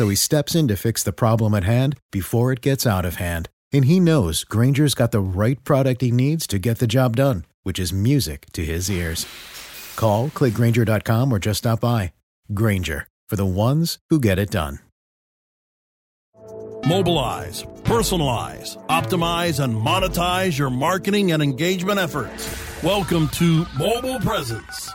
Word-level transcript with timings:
So 0.00 0.08
he 0.08 0.16
steps 0.16 0.54
in 0.54 0.66
to 0.68 0.76
fix 0.78 1.02
the 1.02 1.12
problem 1.12 1.52
at 1.52 1.64
hand 1.64 1.94
before 2.10 2.52
it 2.52 2.62
gets 2.62 2.86
out 2.86 3.04
of 3.04 3.16
hand. 3.16 3.50
And 3.70 3.84
he 3.84 4.00
knows 4.00 4.44
Grainger's 4.44 4.94
got 4.94 5.12
the 5.12 5.20
right 5.20 5.62
product 5.62 6.00
he 6.00 6.10
needs 6.10 6.46
to 6.46 6.58
get 6.58 6.78
the 6.78 6.86
job 6.86 7.16
done, 7.16 7.44
which 7.64 7.78
is 7.78 7.92
music 7.92 8.46
to 8.52 8.64
his 8.64 8.90
ears. 8.90 9.26
Call, 9.96 10.30
click 10.30 10.54
grainger.com, 10.54 11.30
or 11.30 11.38
just 11.38 11.58
stop 11.58 11.80
by. 11.80 12.14
Granger, 12.54 13.08
for 13.28 13.36
the 13.36 13.44
ones 13.44 13.98
who 14.08 14.18
get 14.18 14.38
it 14.38 14.50
done. 14.50 14.78
Mobilize, 16.86 17.64
personalize, 17.84 18.82
optimize, 18.86 19.62
and 19.62 19.74
monetize 19.74 20.58
your 20.58 20.70
marketing 20.70 21.32
and 21.32 21.42
engagement 21.42 21.98
efforts. 21.98 22.48
Welcome 22.82 23.28
to 23.34 23.66
Mobile 23.78 24.18
Presence. 24.20 24.94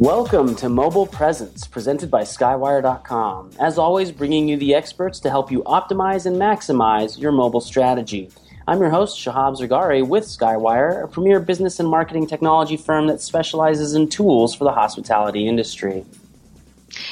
Welcome 0.00 0.56
to 0.56 0.70
Mobile 0.70 1.06
Presence, 1.06 1.66
presented 1.66 2.10
by 2.10 2.22
Skywire.com. 2.22 3.50
As 3.60 3.76
always, 3.76 4.10
bringing 4.10 4.48
you 4.48 4.56
the 4.56 4.74
experts 4.74 5.20
to 5.20 5.28
help 5.28 5.52
you 5.52 5.62
optimize 5.64 6.24
and 6.24 6.36
maximize 6.36 7.20
your 7.20 7.32
mobile 7.32 7.60
strategy. 7.60 8.30
I'm 8.66 8.80
your 8.80 8.88
host, 8.88 9.18
Shahab 9.18 9.60
Zargari, 9.60 10.02
with 10.08 10.24
Skywire, 10.24 11.04
a 11.04 11.06
premier 11.06 11.38
business 11.38 11.78
and 11.80 11.86
marketing 11.86 12.26
technology 12.26 12.78
firm 12.78 13.08
that 13.08 13.20
specializes 13.20 13.92
in 13.92 14.08
tools 14.08 14.54
for 14.54 14.64
the 14.64 14.72
hospitality 14.72 15.46
industry. 15.46 16.06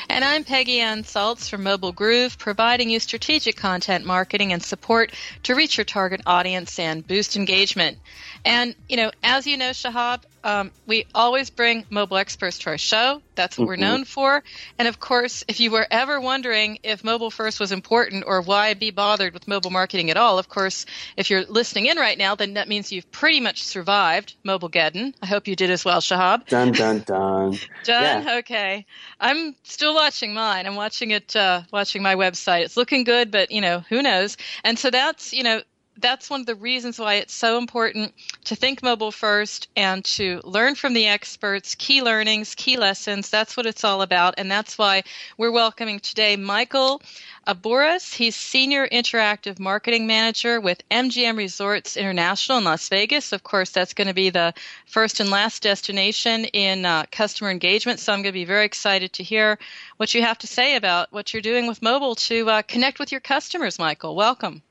And 0.09 0.25
I'm 0.25 0.43
Peggy 0.43 0.81
Ann 0.81 1.03
Salz 1.03 1.49
from 1.49 1.65
Mobile 1.65 1.93
Groove, 1.93 2.39
providing 2.39 2.89
you 2.89 3.01
strategic 3.01 3.57
content 3.57 4.07
marketing 4.07 4.53
and 4.53 4.63
support 4.63 5.13
to 5.43 5.55
reach 5.55 5.77
your 5.77 5.85
target 5.85 6.23
audience 6.25 6.79
and 6.79 7.07
boost 7.07 7.37
engagement. 7.37 7.99
And, 8.45 8.75
you 8.89 8.97
know, 8.97 9.11
as 9.23 9.47
you 9.47 9.57
know, 9.57 9.71
Shahab, 9.71 10.23
um, 10.45 10.71
we 10.87 11.07
always 11.15 11.51
bring 11.51 11.85
mobile 11.91 12.17
experts 12.17 12.59
to 12.61 12.71
our 12.71 12.79
show. 12.79 13.23
That's 13.35 13.57
what 13.57 13.65
mm-hmm. 13.65 13.69
we're 13.69 13.77
known 13.77 14.05
for. 14.05 14.43
And 14.79 14.89
of 14.89 14.99
course, 14.99 15.45
if 15.49 15.61
you 15.61 15.71
were 15.71 15.87
ever 15.91 16.21
wondering 16.21 16.79
if 16.83 17.05
mobile 17.05 17.31
first 17.31 17.61
was 17.61 17.73
important 17.73 18.25
or 18.27 18.43
why 18.43 18.75
be 18.75 18.91
bothered 18.91 19.35
with 19.35 19.47
mobile 19.47 19.71
marketing 19.71 20.11
at 20.11 20.17
all, 20.17 20.39
of 20.39 20.49
course, 20.49 20.87
if 21.17 21.31
you're 21.31 21.45
listening 21.45 21.87
in 21.87 21.99
right 21.99 22.19
now, 22.19 22.35
then 22.35 22.55
that 22.55 22.69
means 22.69 22.91
you've 22.91 23.11
pretty 23.13 23.41
much 23.41 23.63
survived 23.63 24.35
Mobilegeddon. 24.45 25.15
I 25.23 25.27
hope 25.27 25.49
you 25.49 25.57
did 25.57 25.71
as 25.71 25.85
well, 25.85 26.01
Shahab. 26.01 26.47
Dun, 26.47 26.73
dun, 26.73 27.01
dun. 27.01 27.53
done? 27.85 28.25
Yeah. 28.25 28.39
Okay. 28.39 28.87
I'm 29.21 29.55
still 29.63 29.95
watching 29.95 30.35
mine. 30.35 30.67
I'm 30.67 30.77
watching 30.77 31.11
it, 31.11 31.37
uh, 31.37 31.63
watching 31.73 32.03
my 32.03 32.15
website. 32.15 32.63
It's 32.65 32.77
looking 32.77 33.05
good, 33.05 33.31
but, 33.31 33.51
you 33.51 33.61
know, 33.61 33.81
who 33.89 34.03
knows? 34.03 34.37
And 34.65 34.79
so 34.79 34.91
that's, 34.91 35.33
you 35.33 35.43
know, 35.43 35.63
that's 36.01 36.31
one 36.31 36.41
of 36.41 36.47
the 36.47 36.55
reasons 36.55 36.99
why 36.99 37.15
it's 37.15 37.35
so 37.35 37.59
important 37.59 38.15
to 38.45 38.55
think 38.55 38.83
mobile 38.83 39.11
first 39.11 39.69
and 39.77 40.05
to 40.05 40.41
learn 40.45 40.77
from 40.77 40.95
the 40.95 41.07
experts, 41.07 41.75
key 41.75 42.03
learnings, 42.03 42.55
key 42.55 42.77
lessons. 42.77 43.31
That's 43.31 43.57
what 43.57 43.67
it's 43.67 43.83
all 43.83 44.03
about. 44.03 44.35
And 44.39 44.51
that's 44.51 44.79
why 44.79 45.03
we're 45.37 45.51
welcoming 45.51 45.99
today 45.99 46.37
Michael 46.37 47.03
Abouras. 47.49 48.15
He's 48.15 48.37
Senior 48.37 48.87
Interactive 48.87 49.59
Marketing 49.59 50.07
Manager 50.07 50.61
with 50.61 50.89
MGM 50.89 51.37
Resorts 51.37 51.97
International 51.97 52.59
in 52.59 52.65
Las 52.65 52.89
Vegas. 52.89 53.33
Of 53.33 53.43
course, 53.43 53.71
that's 53.71 53.95
going 53.95 54.09
to 54.09 54.15
be 54.15 54.31
the 54.31 54.55
first 54.87 55.19
and 55.19 55.31
last 55.31 55.63
destination 55.63 56.45
in 56.47 56.87
uh, 56.87 57.07
customer 57.11 57.51
engagement. 57.51 57.99
So 57.99 58.13
I'm 58.13 58.23
going 58.23 58.33
to 58.33 58.39
be 58.39 58.45
very 58.45 58.67
excited 58.67 59.15
to 59.15 59.25
hear 59.25 59.59
what 59.97 60.15
you 60.15 60.23
have 60.23 60.39
to 60.39 60.47
say 60.47 60.77
about 60.77 61.13
what 61.13 61.33
you're 61.33 61.43
doing 61.43 61.67
with 61.67 61.83
mobile 61.83 62.15
to 62.15 62.49
uh, 62.51 62.63
connect 62.63 63.01
with 63.01 63.11
your 63.11 63.21
customers, 63.21 63.79
Michael. 63.81 64.15
Welcome. 64.15 64.63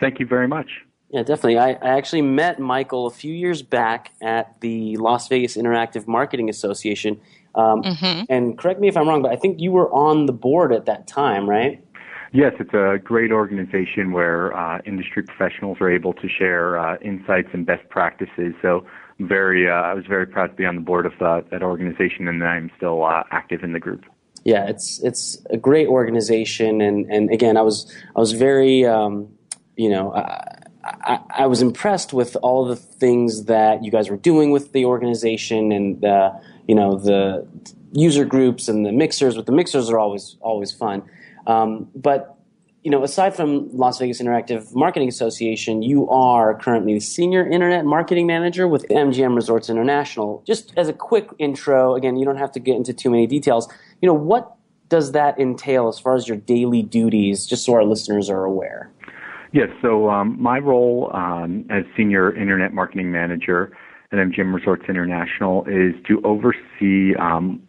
Thank 0.00 0.20
you 0.20 0.26
very 0.26 0.48
much. 0.48 0.70
Yeah, 1.10 1.22
definitely. 1.22 1.58
I, 1.58 1.72
I, 1.74 1.96
actually 1.96 2.22
met 2.22 2.58
Michael 2.58 3.06
a 3.06 3.10
few 3.10 3.32
years 3.32 3.62
back 3.62 4.10
at 4.20 4.60
the 4.60 4.96
Las 4.96 5.28
Vegas 5.28 5.56
Interactive 5.56 6.08
Marketing 6.08 6.48
Association. 6.48 7.20
Um, 7.54 7.82
mm-hmm. 7.82 8.22
And 8.28 8.58
correct 8.58 8.80
me 8.80 8.88
if 8.88 8.96
I'm 8.96 9.06
wrong, 9.06 9.22
but 9.22 9.30
I 9.30 9.36
think 9.36 9.60
you 9.60 9.70
were 9.70 9.92
on 9.92 10.26
the 10.26 10.32
board 10.32 10.72
at 10.72 10.86
that 10.86 11.06
time, 11.06 11.48
right? 11.48 11.84
Yes, 12.32 12.54
it's 12.58 12.74
a 12.74 12.98
great 12.98 13.30
organization 13.30 14.10
where 14.10 14.56
uh, 14.56 14.80
industry 14.86 15.22
professionals 15.22 15.78
are 15.80 15.88
able 15.88 16.14
to 16.14 16.28
share 16.28 16.78
uh, 16.80 16.96
insights 16.96 17.50
and 17.52 17.64
best 17.64 17.88
practices. 17.90 18.54
So, 18.60 18.84
very, 19.20 19.70
uh, 19.70 19.74
I 19.74 19.94
was 19.94 20.06
very 20.06 20.26
proud 20.26 20.48
to 20.48 20.54
be 20.54 20.64
on 20.64 20.74
the 20.74 20.80
board 20.80 21.06
of 21.06 21.12
uh, 21.22 21.42
that 21.52 21.62
organization, 21.62 22.26
and 22.26 22.42
I'm 22.42 22.72
still 22.76 23.04
uh, 23.04 23.22
active 23.30 23.62
in 23.62 23.72
the 23.72 23.78
group 23.78 24.04
yeah, 24.44 24.66
it's 24.66 25.02
it's 25.02 25.38
a 25.48 25.56
great 25.56 25.88
organization, 25.88 26.82
and, 26.82 27.10
and 27.10 27.32
again, 27.32 27.56
I 27.56 27.62
was 27.62 27.90
I 28.14 28.20
was 28.20 28.32
very 28.32 28.84
um, 28.84 29.33
you 29.76 29.88
know, 29.88 30.14
I, 30.14 30.58
I, 30.84 31.20
I, 31.30 31.46
was 31.46 31.62
impressed 31.62 32.12
with 32.12 32.36
all 32.42 32.64
the 32.64 32.76
things 32.76 33.44
that 33.44 33.82
you 33.82 33.90
guys 33.90 34.10
were 34.10 34.16
doing 34.16 34.50
with 34.50 34.72
the 34.72 34.84
organization 34.84 35.72
and 35.72 36.00
the, 36.00 36.38
you 36.68 36.74
know, 36.74 36.96
the 36.96 37.46
user 37.92 38.24
groups 38.24 38.68
and 38.68 38.84
the 38.84 38.92
mixers. 38.92 39.36
But 39.36 39.46
the 39.46 39.52
mixers 39.52 39.90
are 39.90 39.98
always 39.98 40.36
always 40.40 40.72
fun. 40.72 41.02
Um, 41.46 41.88
but 41.94 42.34
you 42.84 42.90
know, 42.90 43.02
aside 43.02 43.34
from 43.34 43.74
Las 43.74 43.98
Vegas 43.98 44.20
Interactive 44.20 44.74
Marketing 44.74 45.08
Association, 45.08 45.82
you 45.82 46.06
are 46.10 46.54
currently 46.54 46.92
the 46.92 47.00
senior 47.00 47.48
internet 47.48 47.86
marketing 47.86 48.26
manager 48.26 48.68
with 48.68 48.86
MGM 48.88 49.34
Resorts 49.34 49.70
International. 49.70 50.44
Just 50.46 50.74
as 50.76 50.86
a 50.86 50.92
quick 50.92 51.30
intro, 51.38 51.94
again, 51.94 52.16
you 52.16 52.26
don't 52.26 52.36
have 52.36 52.52
to 52.52 52.60
get 52.60 52.76
into 52.76 52.92
too 52.92 53.08
many 53.08 53.26
details. 53.26 53.72
You 54.02 54.06
know, 54.06 54.14
what 54.14 54.54
does 54.90 55.12
that 55.12 55.40
entail 55.40 55.88
as 55.88 55.98
far 55.98 56.14
as 56.14 56.28
your 56.28 56.36
daily 56.36 56.82
duties, 56.82 57.46
just 57.46 57.64
so 57.64 57.72
our 57.72 57.84
listeners 57.84 58.28
are 58.28 58.44
aware? 58.44 58.92
Yes. 59.54 59.68
So 59.82 60.10
um, 60.10 60.36
my 60.42 60.58
role 60.58 61.12
um, 61.14 61.64
as 61.70 61.84
senior 61.96 62.34
internet 62.34 62.74
marketing 62.74 63.12
manager 63.12 63.70
at 64.10 64.18
MGM 64.18 64.52
Resorts 64.52 64.82
International 64.88 65.64
is 65.66 65.94
to 66.08 66.20
oversee 66.24 67.14
um, 67.20 67.62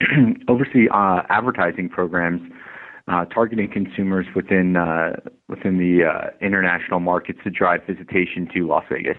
oversee 0.48 0.86
uh, 0.94 1.22
advertising 1.28 1.88
programs 1.88 2.40
uh, 3.08 3.24
targeting 3.24 3.68
consumers 3.68 4.24
within 4.36 4.76
uh, 4.76 5.14
within 5.48 5.78
the 5.78 6.04
uh, 6.04 6.30
international 6.40 7.00
markets 7.00 7.40
to 7.42 7.50
drive 7.50 7.80
visitation 7.88 8.48
to 8.54 8.68
Las 8.68 8.84
Vegas. 8.88 9.18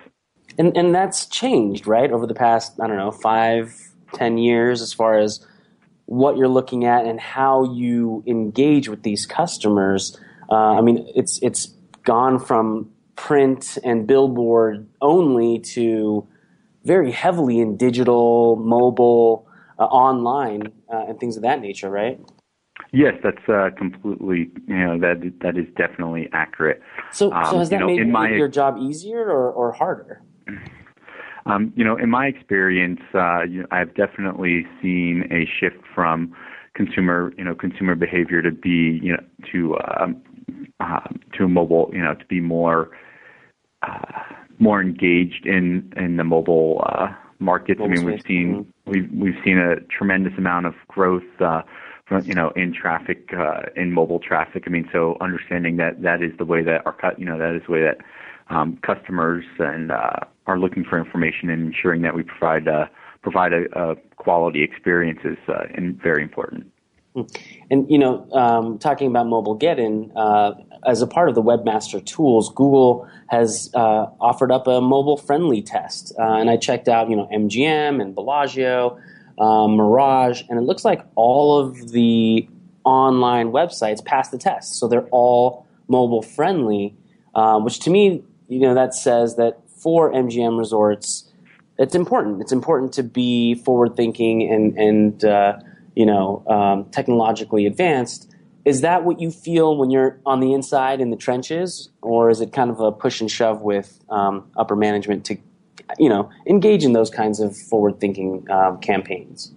And 0.58 0.78
and 0.78 0.96
that's 0.96 1.26
changed, 1.26 1.88
right, 1.88 2.10
over 2.10 2.26
the 2.26 2.34
past 2.34 2.80
I 2.82 2.88
don't 2.88 2.96
know 2.96 3.12
five, 3.12 3.78
ten 4.14 4.38
years, 4.38 4.82
as 4.82 4.94
far 4.94 5.20
as 5.20 5.46
what 6.06 6.38
you're 6.38 6.48
looking 6.48 6.86
at 6.86 7.06
and 7.06 7.20
how 7.20 7.74
you 7.74 8.24
engage 8.26 8.88
with 8.88 9.04
these 9.04 9.26
customers. 9.26 10.18
Uh, 10.50 10.78
I 10.78 10.82
mean, 10.82 11.06
it's 11.16 11.40
it's 11.42 11.73
gone 12.04 12.40
from 12.40 12.90
print 13.16 13.78
and 13.84 14.08
billboard 14.08 14.88
only 15.02 15.60
to 15.60 16.28
very 16.84 17.12
heavily 17.12 17.60
in 17.60 17.78
digital, 17.78 18.56
mobile, 18.58 19.48
uh, 19.80 19.84
online, 19.84 20.68
uh, 20.92 21.06
and 21.08 21.20
things 21.20 21.38
of 21.38 21.44
that 21.44 21.62
nature, 21.62 21.90
right? 21.90 22.20
Yes, 22.92 23.14
that's 23.24 23.48
uh, 23.48 23.70
completely. 23.78 24.52
You 24.68 24.76
know 24.76 25.00
that 25.00 25.34
that 25.42 25.58
is 25.58 25.66
definitely 25.78 26.30
accurate. 26.34 26.82
So, 27.12 27.30
so 27.30 27.36
Um, 27.36 27.60
has 27.60 27.70
that 27.70 27.76
you 27.76 27.80
know, 27.80 27.88
made 27.88 28.08
my- 28.08 28.30
your 28.30 28.48
job 28.48 28.78
easier 28.80 29.22
or, 29.22 29.52
or 29.52 29.72
harder? 29.72 30.22
Um, 31.46 31.74
you 31.76 31.84
know, 31.84 31.98
in 31.98 32.10
my 32.10 32.28
experience, 32.28 33.02
uh, 33.14 33.44
you 33.44 33.66
I've 33.72 33.94
definitely 33.96 34.66
seen 34.82 35.28
a 35.32 35.46
shift 35.46 35.84
from 35.94 36.34
consumer, 36.74 37.34
you 37.38 37.44
know, 37.44 37.54
consumer 37.54 37.96
behavior 37.96 38.42
to 38.42 38.52
be, 38.52 39.00
you 39.04 39.12
know, 39.12 39.24
to 39.52 39.78
um, 40.00 40.22
uh, 40.84 41.08
to 41.38 41.48
mobile, 41.48 41.90
you 41.94 42.02
know, 42.02 42.16
to 42.16 42.26
be 42.26 42.40
more 42.40 42.92
uh, 43.84 44.22
more 44.60 44.82
engaged 44.82 45.46
in 45.46 45.94
in 45.96 46.18
the 46.18 46.24
mobile 46.24 46.84
uh, 46.86 47.08
markets. 47.40 47.80
I 47.84 47.88
Mobile 47.88 47.96
mean, 47.96 48.06
we've 48.06 48.20
space, 48.20 48.28
seen 48.28 48.74
we've 48.86 49.10
we've 49.14 49.42
seen 49.44 49.58
a 49.58 49.80
tremendous 49.98 50.34
amount 50.38 50.66
of 50.66 50.76
growth. 50.88 51.24
Uh, 51.40 51.62
from, 52.06 52.22
you 52.26 52.34
know, 52.34 52.50
in 52.58 52.74
traffic, 52.74 53.30
uh, 53.34 53.62
in 53.78 53.94
mobile 53.94 54.20
traffic. 54.20 54.66
I 54.68 54.70
mean, 54.70 54.90
so 54.92 55.16
understanding 55.22 55.78
that 55.78 56.02
that 56.02 56.22
is 56.22 56.32
the 56.38 56.44
way 56.44 56.62
that 56.62 56.86
our, 56.86 56.92
cu- 56.92 57.18
you 57.18 57.26
know, 57.26 57.38
that 57.38 57.56
is 57.56 57.62
the 57.66 57.72
way 57.72 57.82
that 57.82 58.00
um, 58.50 58.78
customers 58.82 59.46
and 59.60 59.90
uh, 59.90 60.20
are 60.46 60.60
looking 60.60 60.84
for 60.84 61.00
information 61.00 61.50
and 61.50 61.74
ensuring 61.74 62.02
that 62.02 62.14
we 62.14 62.24
provide 62.24 62.68
uh, 62.68 62.88
provide 63.22 63.54
a, 63.54 63.64
a 63.74 63.96
quality 64.18 64.64
experience 64.64 65.22
is 65.24 65.38
uh, 65.48 65.64
and 65.76 66.00
very 66.02 66.22
important. 66.22 66.70
And 67.70 67.90
you 67.90 68.00
know, 68.00 68.30
um, 68.32 68.80
talking 68.80 69.08
about 69.08 69.28
Mobilegeddon, 69.28 70.12
uh, 70.16 70.54
as 70.86 71.02
a 71.02 71.08
part 71.08 71.30
of 71.30 71.36
the 71.36 71.42
Webmaster 71.42 72.04
Tools, 72.06 72.50
Google 72.54 73.08
has 73.28 73.70
uh, 73.74 74.08
offered 74.20 74.52
up 74.52 74.68
a 74.68 74.82
mobile-friendly 74.82 75.62
test, 75.62 76.14
uh, 76.20 76.34
and 76.34 76.50
I 76.50 76.58
checked 76.58 76.88
out, 76.88 77.10
you 77.10 77.16
know, 77.16 77.28
MGM 77.34 78.02
and 78.02 78.16
Bellagio, 78.16 79.00
um, 79.40 79.76
Mirage, 79.76 80.44
and 80.50 80.60
it 80.60 80.64
looks 80.64 80.86
like 80.86 81.06
all 81.16 81.58
of 81.58 81.92
the 81.92 82.48
online 82.84 83.52
websites 83.52 84.04
passed 84.04 84.32
the 84.32 84.38
test, 84.38 84.80
so 84.80 84.88
they're 84.88 85.08
all 85.12 85.66
mobile-friendly, 85.88 86.96
uh, 87.36 87.60
which 87.60 87.80
to 87.80 87.90
me, 87.90 88.24
you 88.48 88.60
know, 88.60 88.74
that 88.74 88.94
says 88.94 89.36
that 89.36 89.60
for 89.68 90.12
MGM 90.12 90.58
resorts, 90.58 91.30
it's 91.78 91.96
important. 91.96 92.42
It's 92.42 92.52
important 92.52 92.94
to 92.94 93.04
be 93.04 93.56
forward-thinking 93.56 94.50
and 94.52 94.78
and 94.78 95.26
uh, 95.26 95.60
you 95.96 96.06
know 96.06 96.44
um, 96.48 96.86
technologically 96.92 97.66
advanced. 97.66 98.33
Is 98.66 98.82
that 98.82 99.04
what 99.04 99.20
you 99.20 99.30
feel 99.30 99.76
when 99.78 99.92
you're 99.92 100.20
on 100.26 100.40
the 100.40 100.54
inside 100.54 101.02
in 101.02 101.10
the 101.10 101.18
trenches, 101.18 101.90
or 102.02 102.30
is 102.30 102.40
it 102.40 102.54
kind 102.54 102.70
of 102.70 102.80
a 102.80 102.92
push 102.92 103.20
and 103.20 103.30
shove 103.30 103.62
with 103.62 104.00
um, 104.10 104.50
upper 104.56 104.76
management 104.76 105.26
to, 105.26 105.38
you 106.00 106.08
know, 106.08 106.30
engage 106.48 106.86
in 106.86 106.94
those 106.94 107.10
kinds 107.10 107.42
of 107.42 107.58
forward-thinking 107.58 108.50
um, 108.50 108.80
campaigns? 108.80 109.54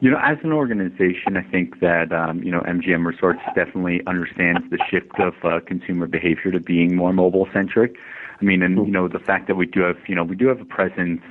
You 0.00 0.10
know, 0.10 0.18
as 0.22 0.36
an 0.42 0.52
organization, 0.52 1.38
I 1.38 1.42
think 1.42 1.80
that 1.80 2.12
um, 2.12 2.42
you 2.42 2.50
know 2.50 2.60
MGM 2.60 3.06
Resorts 3.06 3.40
definitely 3.54 4.02
understands 4.06 4.60
the 4.70 4.78
shift 4.90 5.18
of 5.18 5.32
uh, 5.42 5.60
consumer 5.66 6.06
behavior 6.06 6.50
to 6.50 6.60
being 6.60 6.94
more 6.94 7.14
mobile 7.14 7.48
centric. 7.54 7.96
I 8.38 8.44
mean, 8.44 8.62
and 8.62 8.76
you 8.76 8.92
know 8.92 9.08
the 9.08 9.20
fact 9.20 9.46
that 9.46 9.54
we 9.54 9.64
do 9.64 9.80
have 9.80 9.96
you 10.06 10.14
know 10.14 10.24
we 10.24 10.36
do 10.36 10.48
have 10.48 10.60
a 10.60 10.66
presence 10.66 11.22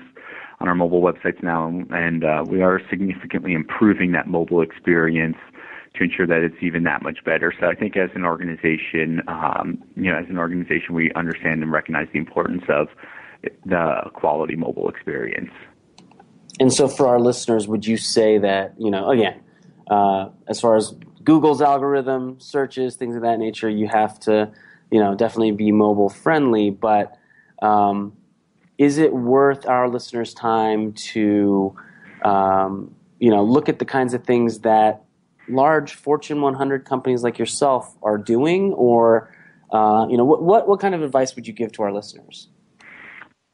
on 0.60 0.68
our 0.68 0.74
mobile 0.74 1.02
websites 1.02 1.44
now, 1.44 1.68
and 1.92 2.24
uh, 2.24 2.44
we 2.48 2.64
are 2.64 2.82
significantly 2.90 3.54
improving 3.54 4.14
that 4.14 4.28
mobile 4.28 4.62
experience 4.62 5.38
to 5.96 6.04
ensure 6.04 6.26
that 6.26 6.42
it's 6.42 6.56
even 6.62 6.84
that 6.84 7.04
much 7.04 7.24
better. 7.24 7.54
So 7.60 7.68
I 7.68 7.76
think 7.76 7.96
as 7.96 8.10
an 8.16 8.26
organization, 8.26 9.22
um, 9.28 9.84
you 9.96 10.12
know, 10.12 10.18
as 10.18 10.28
an 10.28 10.38
organization, 10.38 10.96
we 10.96 11.12
understand 11.14 11.62
and 11.62 11.72
recognize 11.72 12.08
the 12.12 12.20
importance 12.20 12.64
of 12.68 12.88
the 13.66 14.10
quality 14.14 14.56
mobile 14.56 14.90
experience. 14.90 15.52
And 16.60 16.72
so, 16.72 16.88
for 16.88 17.08
our 17.08 17.20
listeners, 17.20 17.68
would 17.68 17.86
you 17.86 17.98
say 17.98 18.38
that 18.38 18.74
you 18.78 18.92
know, 18.92 19.10
again, 19.10 19.42
uh, 19.90 20.30
as 20.48 20.60
far 20.60 20.76
as 20.76 20.96
Google's 21.24 21.62
algorithm, 21.62 22.40
searches, 22.40 22.96
things 22.96 23.16
of 23.16 23.22
that 23.22 23.40
nature, 23.40 23.70
you 23.70 23.88
have 23.88 24.20
to, 24.22 24.52
you 24.92 25.00
know, 25.00 25.16
definitely 25.16 25.52
be 25.52 25.72
mobile 25.72 26.10
friendly. 26.10 26.70
But 26.70 27.18
um, 27.62 28.14
is 28.78 28.98
it 28.98 29.14
worth 29.14 29.66
our 29.66 29.90
listeners' 29.90 30.34
time 30.34 30.94
to, 30.94 31.76
um, 32.24 32.94
you 33.20 33.30
know, 33.30 33.44
look 33.44 33.70
at 33.70 33.80
the 33.80 33.86
kinds 33.86 34.14
of 34.14 34.24
things 34.24 34.60
that 34.60 35.03
large 35.48 35.96
Fortune 35.96 36.42
100 36.42 36.86
companies 36.86 37.24
like 37.24 37.38
yourself 37.38 37.96
are 38.02 38.18
doing, 38.18 38.74
or 38.74 39.34
uh, 39.72 40.08
you 40.10 40.18
know, 40.18 40.26
what, 40.26 40.44
what 40.44 40.68
what 40.68 40.80
kind 40.80 40.96
of 40.96 41.02
advice 41.02 41.36
would 41.36 41.48
you 41.48 41.54
give 41.54 41.72
to 41.74 41.84
our 41.84 41.92
listeners? 41.92 42.48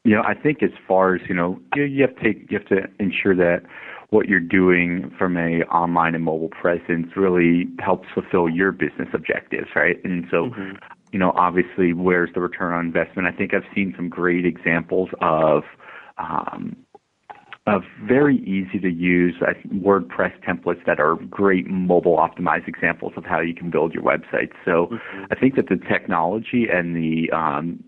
You 0.04 0.16
know, 0.16 0.22
I 0.22 0.34
think 0.34 0.62
as 0.62 0.70
far 0.88 1.14
as 1.14 1.20
you 1.28 1.34
know, 1.34 1.60
you, 1.74 1.84
you 1.84 2.02
have 2.02 2.16
to 2.16 2.22
take, 2.22 2.50
you 2.50 2.58
have 2.58 2.68
to 2.68 2.88
ensure 2.98 3.34
that 3.36 3.62
what 4.10 4.28
you're 4.28 4.40
doing 4.40 5.12
from 5.18 5.36
a 5.36 5.62
online 5.64 6.14
and 6.14 6.24
mobile 6.24 6.48
presence 6.48 7.08
really 7.16 7.68
helps 7.78 8.08
fulfill 8.12 8.48
your 8.48 8.72
business 8.72 9.08
objectives, 9.12 9.68
right? 9.76 10.02
And 10.04 10.26
so, 10.30 10.46
Mm-hmm. 10.46 10.76
you 11.12 11.18
know, 11.18 11.32
obviously, 11.36 11.92
where's 11.92 12.30
the 12.34 12.40
return 12.40 12.72
on 12.72 12.86
investment? 12.86 13.28
I 13.28 13.32
think 13.32 13.54
I've 13.54 13.68
seen 13.74 13.92
some 13.96 14.08
great 14.08 14.44
examples 14.46 15.10
of. 15.20 15.64
Um, 16.18 16.76
of 17.70 17.82
very 18.02 18.38
easy 18.38 18.78
to 18.80 18.90
use 18.90 19.34
uh, 19.42 19.52
WordPress 19.74 20.32
templates 20.46 20.84
that 20.86 21.00
are 21.00 21.16
great 21.28 21.66
mobile 21.68 22.16
optimized 22.16 22.68
examples 22.68 23.12
of 23.16 23.24
how 23.24 23.40
you 23.40 23.54
can 23.54 23.70
build 23.70 23.94
your 23.94 24.02
website. 24.02 24.50
So 24.64 24.88
I 25.30 25.34
think 25.34 25.56
that 25.56 25.68
the 25.68 25.76
technology 25.76 26.66
and 26.72 26.96
the 26.96 27.30
um, 27.30 27.82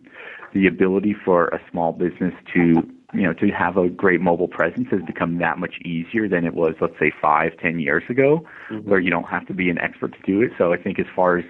the 0.55 0.67
ability 0.67 1.15
for 1.25 1.49
a 1.49 1.61
small 1.71 1.93
business 1.93 2.35
to 2.55 2.83
you 3.15 3.23
know 3.23 3.33
to 3.35 3.49
have 3.49 3.77
a 3.77 3.89
great 3.89 4.21
mobile 4.21 4.49
presence 4.49 4.89
has 4.91 5.01
become 5.07 5.39
that 5.39 5.59
much 5.59 5.75
easier 5.85 6.29
than 6.29 6.45
it 6.45 6.55
was 6.55 6.75
let's 6.81 6.99
say 6.99 7.13
five 7.21 7.53
ten 7.61 7.79
years 7.79 8.03
ago 8.09 8.47
where 8.85 9.01
you 9.01 9.11
don't 9.11 9.29
have 9.29 9.47
to 9.47 9.55
be 9.55 9.69
an 9.69 9.79
expert 9.79 10.13
to 10.13 10.23
do 10.27 10.43
it. 10.43 10.51
So 10.59 10.73
i 10.73 10.77
think 10.77 10.99
as 10.99 11.07
far 11.15 11.39
as 11.39 11.45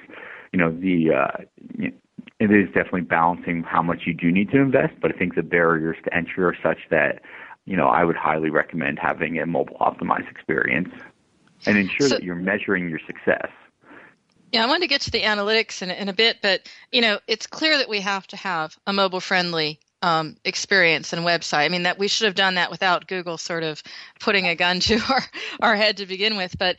you 0.53 0.59
know 0.59 0.71
the 0.71 1.13
uh 1.15 1.43
you 1.79 1.89
know, 1.89 1.97
it 2.41 2.51
is 2.51 2.67
definitely 2.69 3.03
balancing 3.03 3.63
how 3.63 3.83
much 3.83 4.03
you 4.07 4.15
do 4.15 4.31
need 4.33 4.51
to 4.51 4.59
invest 4.59 4.95
but 5.01 5.15
i 5.15 5.19
think 5.19 5.35
the 5.35 5.43
barriers 5.43 5.97
to 6.05 6.15
entry 6.15 6.45
are 6.45 6.57
such 6.63 6.79
that 6.91 7.23
you 7.65 7.77
know 7.77 7.87
i 7.87 8.05
would 8.05 8.17
highly 8.17 8.51
recommend 8.51 8.99
having 8.99 9.39
a 9.39 9.47
mobile 9.47 9.77
optimized 9.81 10.31
experience 10.31 10.93
and 11.67 11.79
ensure 11.79 12.09
So- 12.09 12.15
that 12.17 12.25
you're 12.25 12.35
measuring 12.35 12.89
your 12.89 13.01
success 13.07 13.49
Yeah, 14.53 14.65
I 14.65 14.67
wanted 14.67 14.83
to 14.83 14.89
get 14.89 15.01
to 15.03 15.11
the 15.11 15.23
analytics 15.23 15.81
in, 15.81 15.91
in 15.91 16.09
a 16.11 16.13
bit, 16.13 16.39
but 16.43 16.69
you 16.91 17.01
know, 17.01 17.19
it's 17.27 17.47
clear 17.47 17.79
that 17.79 17.89
we 17.89 18.01
have 18.01 18.27
to 18.27 18.37
have 18.37 18.77
a 18.87 18.93
mobile-friendly 18.93 19.81
um, 20.03 20.37
experience 20.45 21.13
and 21.15 21.25
website. 21.25 21.65
I 21.65 21.69
mean, 21.71 21.85
that 21.85 21.99
we 21.99 22.09
should 22.09 22.27
have 22.27 22.35
done 22.35 22.57
that 22.57 22.71
without 22.71 23.07
Google 23.07 23.39
sort 23.39 23.63
of 23.63 23.83
putting 24.21 24.47
a 24.49 24.55
gun 24.55 24.81
to 24.81 25.01
our 25.09 25.23
our 25.61 25.77
head 25.77 25.97
to 25.99 26.07
begin 26.07 26.37
with. 26.37 26.59
But 26.59 26.77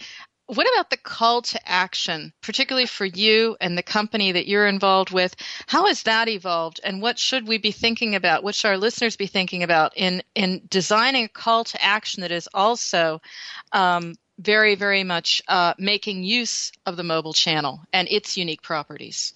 what 0.53 0.67
about 0.73 0.89
the 0.89 0.97
call 0.97 1.41
to 1.41 1.69
action, 1.69 2.33
particularly 2.41 2.85
for 2.85 3.05
you 3.05 3.57
and 3.59 3.77
the 3.77 3.83
company 3.83 4.31
that 4.31 4.47
you're 4.47 4.67
involved 4.67 5.11
with? 5.11 5.35
How 5.67 5.87
has 5.87 6.03
that 6.03 6.27
evolved, 6.29 6.79
and 6.83 7.01
what 7.01 7.19
should 7.19 7.47
we 7.47 7.57
be 7.57 7.71
thinking 7.71 8.15
about? 8.15 8.43
What 8.43 8.55
should 8.55 8.69
our 8.69 8.77
listeners 8.77 9.15
be 9.15 9.27
thinking 9.27 9.63
about 9.63 9.93
in 9.95 10.23
in 10.35 10.61
designing 10.69 11.25
a 11.25 11.29
call 11.29 11.63
to 11.65 11.83
action 11.83 12.21
that 12.21 12.31
is 12.31 12.49
also 12.53 13.21
um, 13.71 14.15
very, 14.39 14.75
very 14.75 15.03
much 15.03 15.41
uh, 15.47 15.73
making 15.77 16.23
use 16.23 16.71
of 16.85 16.97
the 16.97 17.03
mobile 17.03 17.33
channel 17.33 17.81
and 17.91 18.07
its 18.09 18.37
unique 18.37 18.61
properties. 18.61 19.33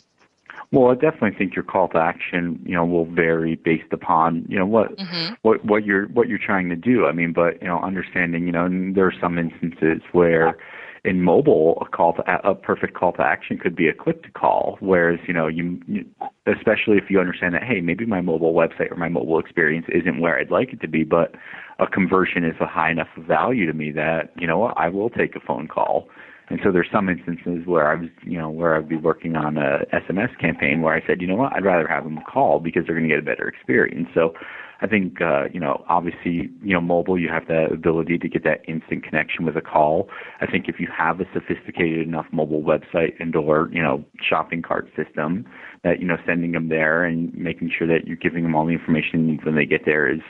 Well, 0.72 0.92
I 0.92 0.96
definitely 0.96 1.38
think 1.38 1.56
your 1.56 1.64
call 1.64 1.88
to 1.90 1.98
action, 1.98 2.60
you 2.66 2.74
know, 2.74 2.84
will 2.84 3.06
vary 3.06 3.56
based 3.56 3.94
upon, 3.94 4.46
you 4.50 4.58
know, 4.60 4.66
what 4.66 4.98
Mm-hmm. 4.98 5.34
what 5.44 5.64
what 5.64 5.86
you're 5.86 6.08
what 6.08 6.28
you're 6.28 6.40
trying 6.40 6.70
to 6.70 6.76
do. 6.76 7.06
I 7.06 7.14
mean, 7.14 7.32
but 7.32 7.62
you 7.62 7.68
know, 7.68 7.80
understanding, 7.80 8.46
you 8.46 8.52
know, 8.52 8.68
there 8.94 9.06
are 9.06 9.14
some 9.22 9.38
instances 9.38 10.02
where 10.12 10.58
in 11.04 11.22
mobile, 11.22 11.78
a 11.82 11.86
call 11.86 12.14
to 12.14 12.48
a 12.48 12.56
perfect 12.56 12.96
call 12.96 13.14
to 13.14 13.22
action 13.22 13.58
could 13.58 13.76
be 13.76 13.88
a 13.88 13.94
click 13.94 14.24
to 14.24 14.32
call. 14.32 14.78
Whereas, 14.80 15.20
you 15.28 15.34
know, 15.34 15.48
you, 15.48 15.80
you 15.88 16.06
especially 16.46 16.98
if 16.98 17.10
you 17.10 17.20
understand 17.20 17.54
that, 17.54 17.64
hey, 17.64 17.82
maybe 17.82 18.06
my 18.06 18.22
mobile 18.22 18.54
website 18.54 18.92
or 18.92 18.96
my 18.96 19.10
mobile 19.10 19.40
experience 19.40 19.86
isn't 19.90 20.20
where 20.20 20.40
I'd 20.40 20.52
like 20.52 20.74
it 20.74 20.82
to 20.82 20.88
be, 20.88 21.04
but 21.04 21.36
a 21.80 21.88
conversion 21.88 22.44
is 22.44 22.56
a 22.60 22.68
high 22.68 22.92
enough 22.92 23.10
value 23.18 23.66
to 23.66 23.74
me 23.74 23.92
that 23.92 24.32
you 24.38 24.48
know 24.48 24.64
I 24.64 24.90
will 24.90 25.10
take 25.10 25.36
a 25.36 25.40
phone 25.40 25.68
call. 25.68 26.08
And 26.50 26.60
so 26.64 26.72
there's 26.72 26.88
some 26.92 27.10
instances 27.10 27.66
where 27.66 27.92
I 27.92 27.96
was, 27.96 28.10
you 28.24 28.38
know, 28.38 28.50
where 28.50 28.78
I'd 28.78 28.88
be 28.88 28.96
working 28.96 29.36
on 29.36 29.58
a 29.58 29.80
SMS 29.94 30.38
campaign 30.40 30.82
where 30.82 30.94
I 30.94 31.06
said, 31.06 31.22
you 31.22 31.28
know 31.28 31.36
what, 31.36 31.54
I'd 31.54 31.66
rather 31.66 31.88
have 31.88 32.06
them 32.06 32.20
call 32.22 32.60
because 32.60 32.84
they're 32.86 32.96
going 32.96 33.08
to 33.08 33.14
get 33.14 33.20
a 33.20 33.26
better 33.26 33.50
experience. 33.50 34.08
So 34.14 34.34
I 34.80 34.88
think, 34.88 35.22
uh, 35.22 35.46
you 35.52 35.60
know, 35.60 35.84
obviously, 35.90 36.50
you 36.62 36.74
know, 36.74 36.82
mobile, 36.82 37.20
you 37.20 37.30
have 37.30 37.48
the 37.48 37.66
ability 37.72 38.18
to 38.20 38.30
get 38.30 38.44
that 38.44 38.62
instant 38.68 39.04
connection 39.04 39.46
with 39.46 39.58
a 39.58 39.62
call. 39.62 40.08
I 40.40 40.46
think 40.46 40.68
if 40.68 40.80
you 40.80 40.88
have 40.96 41.20
a 41.20 41.26
sophisticated 41.34 42.08
enough 42.08 42.28
mobile 42.32 42.62
website 42.62 43.14
and 43.20 43.36
or, 43.36 43.70
you 43.72 43.82
know, 43.82 44.06
shopping 44.22 44.62
cart 44.62 44.90
system 44.96 45.46
that, 45.84 46.00
you 46.00 46.06
know, 46.06 46.18
sending 46.26 46.52
them 46.52 46.70
there 46.70 47.04
and 47.04 47.34
making 47.34 47.72
sure 47.76 47.88
that 47.88 48.06
you're 48.06 48.18
giving 48.18 48.44
them 48.44 48.56
all 48.56 48.66
the 48.66 48.74
information 48.74 49.40
when 49.44 49.56
they 49.56 49.66
get 49.66 49.86
there 49.86 50.08
is 50.08 50.22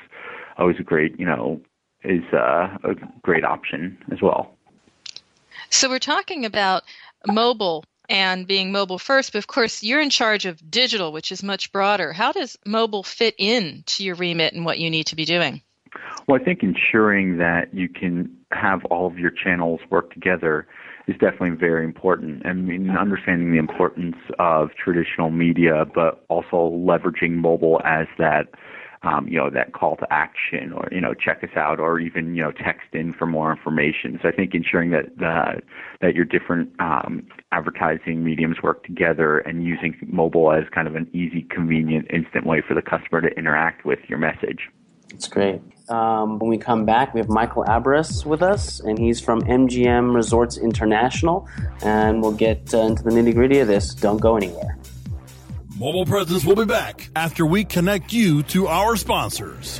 always 0.58 0.78
a 0.80 0.84
great, 0.84 1.20
you 1.20 1.26
know, 1.26 1.60
is 2.04 2.24
uh, 2.34 2.78
a 2.84 2.94
great 3.22 3.44
option 3.44 3.98
as 4.12 4.22
well. 4.22 4.54
So 5.70 5.90
we're 5.90 6.00
talking 6.00 6.46
about 6.46 6.84
mobile 7.28 7.84
and 8.10 8.48
being 8.48 8.72
mobile 8.72 9.00
first, 9.00 9.34
but 9.34 9.40
of 9.40 9.48
course 9.48 9.84
you're 9.84 10.02
in 10.02 10.10
charge 10.10 10.46
of 10.46 10.72
digital, 10.72 11.12
which 11.12 11.32
is 11.32 11.44
much 11.44 11.72
broader. 11.72 12.14
How 12.14 12.32
does 12.32 12.58
mobile 12.66 13.04
fit 13.04 13.36
in 13.38 13.84
to 13.88 14.04
your 14.04 14.16
remit 14.16 14.54
and 14.54 14.66
what 14.66 14.80
you 14.80 14.90
need 14.90 15.08
to 15.08 15.16
be 15.16 15.26
doing? 15.26 15.62
Well, 16.28 16.40
I 16.42 16.44
think 16.44 16.62
ensuring 16.62 17.38
that 17.38 17.74
you 17.74 17.88
can 17.90 18.36
have 18.52 18.84
all 18.86 19.08
of 19.08 19.18
your 19.18 19.32
channels 19.32 19.80
work 19.90 20.14
together 20.14 20.68
is 21.08 21.16
definitely 21.18 21.52
very 21.52 21.86
important. 21.86 22.46
I 22.46 22.54
mean, 22.54 22.90
understanding 22.90 23.52
the 23.52 23.60
importance 23.60 24.18
of 24.40 24.70
traditional 24.76 25.30
media, 25.30 25.86
but 25.86 26.26
also 26.28 26.70
leveraging 26.76 27.32
mobile 27.32 27.82
as 27.86 28.08
that 28.18 28.48
um, 29.04 29.28
you 29.28 29.38
know, 29.38 29.50
that 29.50 29.74
call 29.74 29.96
to 29.98 30.08
action 30.12 30.74
or, 30.74 30.88
you 30.92 31.02
know, 31.02 31.14
check 31.14 31.44
us 31.44 31.56
out 31.56 31.80
or 31.80 32.00
even, 32.00 32.36
you 32.36 32.42
know, 32.42 32.52
text 32.52 32.88
in 32.94 33.14
for 33.14 33.26
more 33.26 33.52
information. 33.52 34.20
So 34.22 34.30
I 34.30 34.32
think 34.32 34.54
ensuring 34.54 34.92
that 34.92 35.18
the, 35.18 35.62
that 36.02 36.16
your 36.16 36.26
different 36.26 36.72
um, 36.80 37.28
advertising 37.52 38.24
mediums 38.24 38.58
work 38.62 38.84
together 38.84 39.40
and 39.40 39.64
using 39.64 39.96
mobile 40.08 40.52
as 40.52 40.64
kind 40.74 40.88
of 40.88 40.96
an 40.96 41.10
easy, 41.14 41.44
convenient, 41.50 42.08
instant 42.12 42.46
way 42.46 42.62
for 42.68 42.74
the 42.74 42.82
customer 42.82 43.22
to 43.22 43.30
interact 43.38 43.86
with 43.86 44.00
your 44.08 44.20
message. 44.20 44.70
That's 45.10 45.28
great. 45.28 45.62
Um, 45.90 46.38
when 46.40 46.50
we 46.50 46.58
come 46.58 46.86
back, 46.86 47.14
we 47.14 47.22
have 47.22 47.30
Michael 47.30 47.64
Abaris 47.64 48.26
with 48.26 48.42
us, 48.42 48.82
and 48.82 49.00
he's 49.00 49.22
from 49.22 49.42
MGM 49.42 50.14
Resorts 50.14 50.58
International, 50.58 51.48
and 51.82 52.22
we'll 52.22 52.34
get 52.34 52.74
uh, 52.74 52.80
into 52.80 53.04
the 53.04 53.12
nitty 53.12 53.34
gritty 53.34 53.60
of 53.60 53.68
this. 53.68 53.96
Don't 53.96 54.20
go 54.20 54.36
anywhere. 54.36 54.78
Mobile 55.80 56.08
Presence 56.08 56.44
will 56.44 56.56
be 56.56 56.66
back 56.66 57.08
after 57.16 57.46
we 57.46 57.64
connect 57.64 58.12
you 58.12 58.42
to 58.44 58.66
our 58.66 58.96
sponsors. 58.96 59.80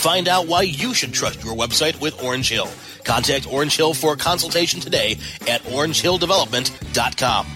Find 0.00 0.28
out 0.28 0.46
why 0.46 0.62
you 0.62 0.94
should 0.94 1.12
trust 1.12 1.44
your 1.44 1.54
website 1.54 2.00
with 2.00 2.22
Orange 2.22 2.48
Hill. 2.48 2.70
Contact 3.04 3.46
Orange 3.52 3.76
Hill 3.76 3.92
for 3.92 4.14
a 4.14 4.16
consultation 4.16 4.80
today 4.80 5.18
at 5.46 5.60
orangehilldevelopment.com. 5.64 7.46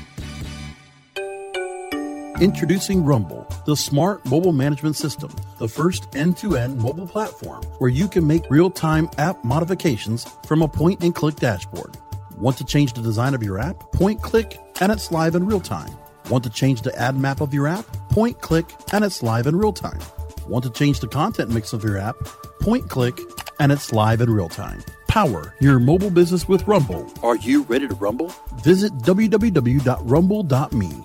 Introducing 2.43 3.03
Rumble, 3.03 3.49
the 3.65 3.75
smart 3.75 4.27
mobile 4.27 4.53
management 4.53 4.97
system, 4.97 5.35
the 5.59 5.69
first 5.69 6.15
end 6.15 6.37
to 6.37 6.59
end 6.59 6.77
mobile 6.77 7.09
platform 7.09 7.63
where 7.79 7.89
you 7.89 8.07
can 8.09 8.27
make 8.27 8.51
real 8.51 8.71
time 8.71 9.09
app 9.17 9.43
modifications 9.43 10.27
from 10.47 10.61
a 10.61 10.69
point 10.69 11.03
and 11.03 11.15
click 11.15 11.37
dashboard. 11.37 11.97
Want 12.37 12.59
to 12.59 12.65
change 12.65 12.93
the 12.93 13.01
design 13.01 13.33
of 13.33 13.43
your 13.43 13.59
app? 13.59 13.91
Point 13.93 14.21
click 14.21 14.59
and 14.83 14.93
it's 14.93 15.11
live 15.11 15.35
in 15.35 15.47
real 15.47 15.61
time. 15.61 15.97
Want 16.29 16.45
to 16.45 16.51
change 16.51 16.83
the 16.83 16.95
ad 16.99 17.17
map 17.17 17.41
of 17.41 17.55
your 17.55 17.67
app? 17.67 17.87
Point 18.11 18.39
click 18.43 18.67
and 18.93 19.03
it's 19.03 19.23
live 19.23 19.47
in 19.47 19.57
real 19.57 19.73
time. 19.73 20.01
Want 20.47 20.65
to 20.65 20.71
change 20.71 21.01
the 21.01 21.09
content 21.09 21.51
mix 21.51 21.73
of 21.73 21.83
your 21.85 21.99
app? 21.99 22.17
Point 22.61 22.91
click, 22.91 23.19
and 23.61 23.73
it's 23.73 23.93
live 23.93 24.21
in 24.21 24.31
real 24.31 24.49
time. 24.49 24.83
Power 25.09 25.55
your 25.61 25.79
mobile 25.79 26.11
business 26.11 26.49
with 26.49 26.67
Rumble. 26.67 27.09
Are 27.23 27.37
you 27.37 27.63
ready 27.65 27.87
to 27.87 27.95
rumble? 27.95 28.33
Visit 28.63 28.93
www.rumble.me. 28.99 31.05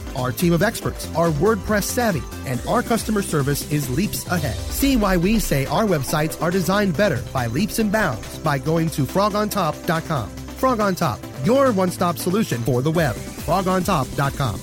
Our 0.15 0.31
team 0.31 0.53
of 0.53 0.61
experts 0.61 1.07
are 1.15 1.29
WordPress 1.29 1.83
savvy, 1.83 2.23
and 2.45 2.61
our 2.67 2.83
customer 2.83 3.21
service 3.21 3.71
is 3.71 3.89
leaps 3.89 4.27
ahead. 4.27 4.55
See 4.55 4.97
why 4.97 5.17
we 5.17 5.39
say 5.39 5.65
our 5.65 5.85
websites 5.85 6.41
are 6.41 6.51
designed 6.51 6.97
better 6.97 7.23
by 7.33 7.47
leaps 7.47 7.79
and 7.79 7.91
bounds 7.91 8.37
by 8.39 8.57
going 8.57 8.89
to 8.91 9.03
frogontop.com. 9.03 10.29
Frog 10.29 10.79
on 10.79 10.95
Top, 10.95 11.19
your 11.43 11.71
one 11.71 11.89
stop 11.89 12.17
solution 12.17 12.61
for 12.61 12.81
the 12.81 12.91
web. 12.91 13.15
Frogontop.com. 13.15 14.61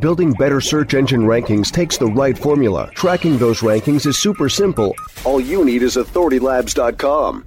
Building 0.00 0.32
better 0.32 0.60
search 0.60 0.92
engine 0.92 1.22
rankings 1.22 1.70
takes 1.70 1.96
the 1.96 2.06
right 2.06 2.36
formula. 2.36 2.90
Tracking 2.94 3.38
those 3.38 3.60
rankings 3.60 4.04
is 4.06 4.18
super 4.18 4.50
simple. 4.50 4.94
All 5.24 5.40
you 5.40 5.64
need 5.64 5.82
is 5.82 5.96
authoritylabs.com. 5.96 7.46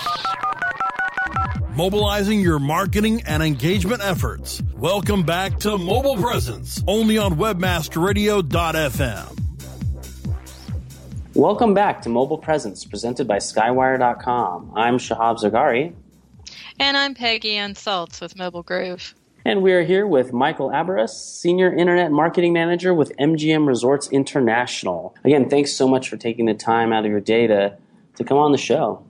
mobilizing 1.75 2.41
your 2.41 2.59
marketing 2.59 3.23
and 3.25 3.41
engagement 3.41 4.01
efforts. 4.03 4.61
Welcome 4.75 5.23
back 5.23 5.57
to 5.59 5.77
Mobile 5.77 6.17
Presence, 6.17 6.83
only 6.87 7.17
on 7.17 7.35
webmasterradio.fm. 7.35 9.37
Welcome 11.33 11.73
back 11.73 12.01
to 12.01 12.09
Mobile 12.09 12.37
Presence, 12.37 12.83
presented 12.83 13.25
by 13.25 13.37
Skywire.com. 13.37 14.73
I'm 14.75 14.97
Shahab 14.97 15.39
Zargari. 15.39 15.93
And 16.77 16.97
I'm 16.97 17.15
Peggy 17.15 17.55
Ann 17.55 17.73
Salz 17.73 18.19
with 18.19 18.37
Mobile 18.37 18.63
Groove. 18.63 19.15
And 19.45 19.61
we 19.61 19.71
are 19.71 19.83
here 19.83 20.05
with 20.05 20.33
Michael 20.33 20.69
Abaris, 20.69 21.09
Senior 21.09 21.73
Internet 21.73 22.11
Marketing 22.11 22.53
Manager 22.53 22.93
with 22.93 23.15
MGM 23.17 23.65
Resorts 23.65 24.09
International. 24.09 25.15
Again, 25.23 25.49
thanks 25.49 25.73
so 25.73 25.87
much 25.87 26.09
for 26.09 26.17
taking 26.17 26.47
the 26.47 26.53
time 26.53 26.91
out 26.91 27.05
of 27.05 27.11
your 27.11 27.21
day 27.21 27.47
to, 27.47 27.77
to 28.15 28.23
come 28.23 28.37
on 28.37 28.51
the 28.51 28.57
show. 28.57 29.03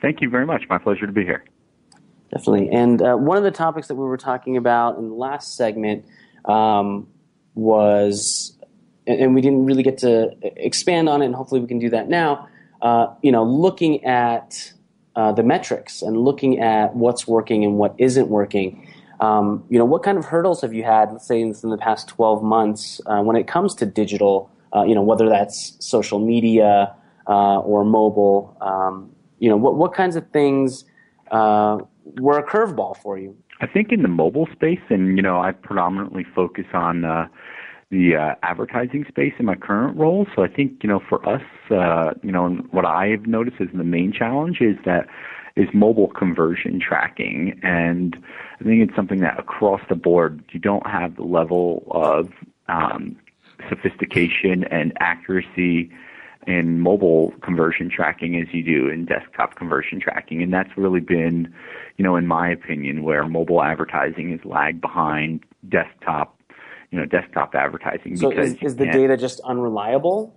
Thank 0.00 0.22
you 0.22 0.30
very 0.30 0.46
much. 0.46 0.62
My 0.70 0.78
pleasure 0.78 1.06
to 1.06 1.12
be 1.12 1.24
here. 1.24 1.44
Definitely. 2.30 2.70
And 2.70 3.02
uh, 3.02 3.16
one 3.16 3.36
of 3.36 3.42
the 3.42 3.50
topics 3.50 3.88
that 3.88 3.96
we 3.96 4.04
were 4.04 4.16
talking 4.16 4.56
about 4.56 4.98
in 4.98 5.08
the 5.08 5.14
last 5.14 5.56
segment 5.56 6.04
um, 6.44 7.08
was, 7.54 8.56
and 9.06 9.34
we 9.34 9.40
didn't 9.40 9.66
really 9.66 9.82
get 9.82 9.98
to 9.98 10.30
expand 10.42 11.08
on 11.08 11.22
it, 11.22 11.26
and 11.26 11.34
hopefully 11.34 11.60
we 11.60 11.66
can 11.66 11.80
do 11.80 11.90
that 11.90 12.08
now. 12.08 12.48
Uh, 12.80 13.08
you 13.22 13.32
know, 13.32 13.42
looking 13.42 14.04
at 14.04 14.72
uh, 15.16 15.32
the 15.32 15.42
metrics 15.42 16.02
and 16.02 16.16
looking 16.16 16.60
at 16.60 16.94
what's 16.94 17.26
working 17.26 17.64
and 17.64 17.76
what 17.76 17.94
isn't 17.98 18.28
working. 18.28 18.86
Um, 19.18 19.64
you 19.68 19.78
know, 19.78 19.84
what 19.84 20.02
kind 20.02 20.16
of 20.16 20.24
hurdles 20.24 20.62
have 20.62 20.72
you 20.72 20.84
had, 20.84 21.12
let's 21.12 21.26
say, 21.26 21.40
in 21.40 21.52
the 21.52 21.76
past 21.76 22.08
12 22.08 22.42
months 22.42 23.00
uh, 23.06 23.20
when 23.20 23.36
it 23.36 23.46
comes 23.46 23.74
to 23.76 23.86
digital, 23.86 24.50
uh, 24.74 24.84
you 24.84 24.94
know, 24.94 25.02
whether 25.02 25.28
that's 25.28 25.76
social 25.84 26.20
media 26.20 26.94
uh, 27.26 27.58
or 27.58 27.84
mobile? 27.84 28.56
Um, 28.60 29.10
you 29.40 29.50
know, 29.50 29.56
what, 29.56 29.74
what 29.74 29.92
kinds 29.92 30.16
of 30.16 30.30
things 30.30 30.84
uh, 31.30 31.78
were 32.18 32.38
a 32.38 32.46
curveball 32.46 32.96
for 32.96 33.18
you? 33.18 33.36
I 33.60 33.66
think 33.66 33.92
in 33.92 34.02
the 34.02 34.08
mobile 34.08 34.48
space, 34.52 34.80
and, 34.88 35.16
you 35.16 35.22
know, 35.22 35.40
I 35.40 35.52
predominantly 35.52 36.24
focus 36.34 36.64
on 36.72 37.04
uh, 37.04 37.28
the 37.90 38.16
uh, 38.16 38.34
advertising 38.42 39.04
space 39.08 39.34
in 39.38 39.46
my 39.46 39.54
current 39.54 39.96
role. 39.96 40.26
So 40.34 40.42
I 40.42 40.48
think, 40.48 40.82
you 40.82 40.88
know, 40.88 41.00
for 41.08 41.26
us, 41.28 41.42
uh, 41.70 42.14
you 42.22 42.32
know, 42.32 42.48
what 42.70 42.86
I've 42.86 43.26
noticed 43.26 43.56
is 43.60 43.68
the 43.74 43.84
main 43.84 44.12
challenge 44.12 44.60
is 44.60 44.76
that 44.84 45.06
is 45.56 45.68
mobile 45.74 46.08
conversion 46.08 46.80
tracking. 46.80 47.58
And 47.62 48.16
I 48.60 48.64
think 48.64 48.82
it's 48.82 48.96
something 48.96 49.20
that 49.20 49.38
across 49.38 49.80
the 49.88 49.96
board, 49.96 50.42
you 50.52 50.60
don't 50.60 50.86
have 50.86 51.16
the 51.16 51.24
level 51.24 51.86
of 51.90 52.30
um, 52.68 53.16
sophistication 53.68 54.64
and 54.64 54.92
accuracy 55.00 55.90
in 56.46 56.80
mobile 56.80 57.32
conversion 57.42 57.90
tracking 57.90 58.36
as 58.36 58.52
you 58.52 58.62
do 58.62 58.88
in 58.88 59.04
desktop 59.04 59.56
conversion 59.56 60.00
tracking. 60.00 60.42
And 60.42 60.52
that's 60.52 60.70
really 60.76 61.00
been, 61.00 61.52
you 61.96 62.04
know, 62.04 62.16
in 62.16 62.26
my 62.26 62.50
opinion, 62.50 63.02
where 63.02 63.26
mobile 63.26 63.62
advertising 63.62 64.32
is 64.32 64.40
lagged 64.44 64.80
behind 64.80 65.44
desktop, 65.68 66.40
you 66.90 66.98
know, 66.98 67.04
desktop 67.04 67.54
advertising. 67.54 68.16
So 68.16 68.30
is, 68.30 68.56
is 68.62 68.76
the 68.76 68.86
data 68.86 69.16
just 69.16 69.40
unreliable? 69.40 70.34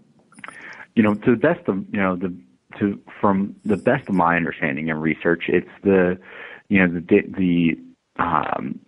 You 0.96 1.04
know, 1.04 1.16
to 1.16 1.32
the 1.32 1.38
best 1.38 1.68
of, 1.68 1.86
you 1.92 2.00
know, 2.00 2.16
the, 2.16 2.36
to, 2.80 3.00
from 3.22 3.56
the 3.64 3.78
best 3.78 4.10
of 4.10 4.16
my 4.16 4.36
understanding 4.36 4.90
and 4.90 5.02
research, 5.02 5.46
it's 5.48 5.70
the, 5.84 6.20
you 6.68 6.86
know, 6.86 7.00
the, 7.00 7.22
the, 7.38 7.80
um, 8.22 8.80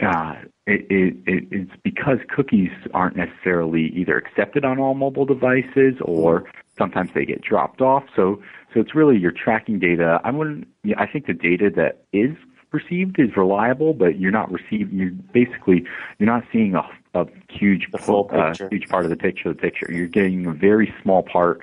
uh, 0.00 0.34
it, 0.66 0.86
it, 0.90 1.16
it, 1.26 1.44
it's 1.50 1.70
because 1.84 2.18
cookies 2.34 2.70
aren't 2.92 3.16
necessarily 3.16 3.92
either 3.94 4.16
accepted 4.16 4.64
on 4.64 4.78
all 4.78 4.94
mobile 4.94 5.24
devices 5.24 5.94
or 6.00 6.44
sometimes 6.76 7.10
they 7.14 7.24
get 7.24 7.40
dropped 7.40 7.80
off. 7.80 8.04
So, 8.16 8.42
so 8.74 8.80
it's 8.80 8.94
really 8.94 9.16
your 9.16 9.30
tracking 9.30 9.78
data. 9.78 10.20
I 10.24 10.30
wouldn't. 10.32 10.66
Yeah, 10.82 10.96
I 10.98 11.06
think 11.06 11.26
the 11.26 11.34
data 11.34 11.70
that 11.76 12.04
is 12.12 12.36
received 12.72 13.18
is 13.20 13.36
reliable, 13.36 13.94
but 13.94 14.18
you're 14.18 14.32
not 14.32 14.50
receiving. 14.50 14.98
You 14.98 15.10
basically 15.32 15.84
you're 16.18 16.26
not 16.26 16.42
seeing 16.52 16.74
a, 16.74 16.82
a 17.14 17.26
huge 17.48 17.88
uh, 17.94 18.54
huge 18.70 18.88
part 18.88 19.04
of 19.04 19.10
the 19.10 19.16
picture. 19.16 19.48
The 19.48 19.54
picture 19.54 19.86
you're 19.90 20.08
getting 20.08 20.46
a 20.46 20.52
very 20.52 20.92
small 21.02 21.22
part 21.22 21.60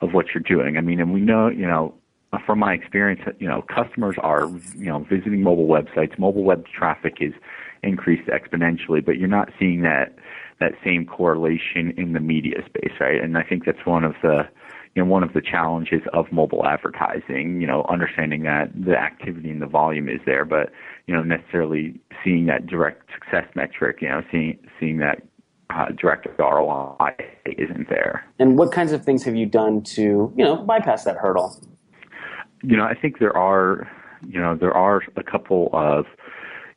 of 0.00 0.14
what 0.14 0.26
you're 0.34 0.42
doing. 0.42 0.78
I 0.78 0.80
mean, 0.80 0.98
and 0.98 1.12
we 1.12 1.20
know 1.20 1.48
you 1.48 1.66
know 1.66 1.94
from 2.44 2.58
my 2.58 2.74
experience, 2.74 3.20
you 3.38 3.48
know, 3.48 3.62
customers 3.62 4.16
are 4.18 4.48
you 4.76 4.86
know 4.86 5.00
visiting 5.00 5.42
mobile 5.42 5.68
websites. 5.68 6.18
Mobile 6.18 6.44
web 6.44 6.66
traffic 6.66 7.18
is 7.20 7.32
increased 7.82 8.28
exponentially, 8.28 9.04
but 9.04 9.16
you're 9.16 9.28
not 9.28 9.50
seeing 9.58 9.82
that 9.82 10.14
that 10.58 10.72
same 10.82 11.04
correlation 11.04 11.92
in 11.98 12.14
the 12.14 12.20
media 12.20 12.58
space, 12.66 12.92
right? 12.98 13.22
And 13.22 13.36
I 13.36 13.42
think 13.42 13.66
that's 13.66 13.84
one 13.84 14.04
of 14.04 14.14
the 14.22 14.48
you 14.94 15.04
know 15.04 15.10
one 15.10 15.22
of 15.22 15.34
the 15.34 15.42
challenges 15.42 16.00
of 16.12 16.26
mobile 16.32 16.66
advertising. 16.66 17.60
You 17.60 17.66
know, 17.66 17.86
understanding 17.88 18.42
that 18.44 18.70
the 18.74 18.96
activity 18.96 19.50
and 19.50 19.60
the 19.60 19.66
volume 19.66 20.08
is 20.08 20.20
there, 20.24 20.44
but 20.44 20.72
you 21.06 21.14
know 21.14 21.22
necessarily 21.22 22.00
seeing 22.24 22.46
that 22.46 22.66
direct 22.66 23.10
success 23.12 23.44
metric. 23.54 23.98
You 24.00 24.08
know, 24.08 24.22
seeing 24.32 24.58
seeing 24.80 24.98
that 24.98 25.22
uh, 25.70 25.86
direct 25.98 26.26
ROI 26.38 27.12
isn't 27.44 27.88
there. 27.88 28.24
And 28.38 28.58
what 28.58 28.72
kinds 28.72 28.92
of 28.92 29.04
things 29.04 29.24
have 29.24 29.36
you 29.36 29.46
done 29.46 29.82
to 29.82 30.32
you 30.34 30.44
know 30.44 30.56
bypass 30.56 31.04
that 31.04 31.16
hurdle? 31.16 31.60
You 32.62 32.76
know, 32.76 32.84
I 32.84 32.94
think 32.94 33.18
there 33.18 33.36
are 33.36 33.90
you 34.26 34.40
know 34.40 34.56
there 34.56 34.74
are 34.74 35.02
a 35.16 35.22
couple 35.22 35.68
of 35.72 36.06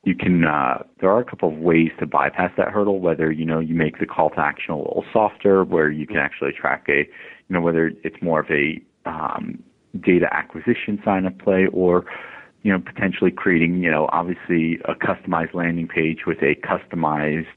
you 0.03 0.15
can 0.15 0.45
uh, 0.45 0.83
there 1.01 1.09
are 1.09 1.19
a 1.19 1.25
couple 1.25 1.49
of 1.49 1.57
ways 1.57 1.91
to 1.99 2.05
bypass 2.05 2.51
that 2.57 2.69
hurdle 2.69 2.99
whether 2.99 3.31
you 3.31 3.45
know 3.45 3.59
you 3.59 3.75
make 3.75 3.99
the 3.99 4.05
call 4.05 4.29
to 4.29 4.39
action 4.39 4.73
a 4.73 4.77
little 4.77 5.03
softer 5.11 5.63
where 5.63 5.89
you 5.89 6.07
can 6.07 6.17
actually 6.17 6.51
track 6.51 6.85
a 6.87 6.99
you 6.99 7.53
know 7.53 7.61
whether 7.61 7.91
it's 8.03 8.21
more 8.21 8.39
of 8.39 8.47
a 8.49 8.81
um, 9.05 9.61
data 9.99 10.27
acquisition 10.31 11.01
sign 11.03 11.25
up 11.25 11.37
play 11.39 11.67
or 11.73 12.05
you 12.63 12.71
know 12.71 12.79
potentially 12.79 13.31
creating 13.31 13.83
you 13.83 13.91
know 13.91 14.07
obviously 14.11 14.79
a 14.85 14.93
customized 14.93 15.53
landing 15.53 15.87
page 15.87 16.19
with 16.25 16.37
a 16.41 16.55
customized 16.55 17.47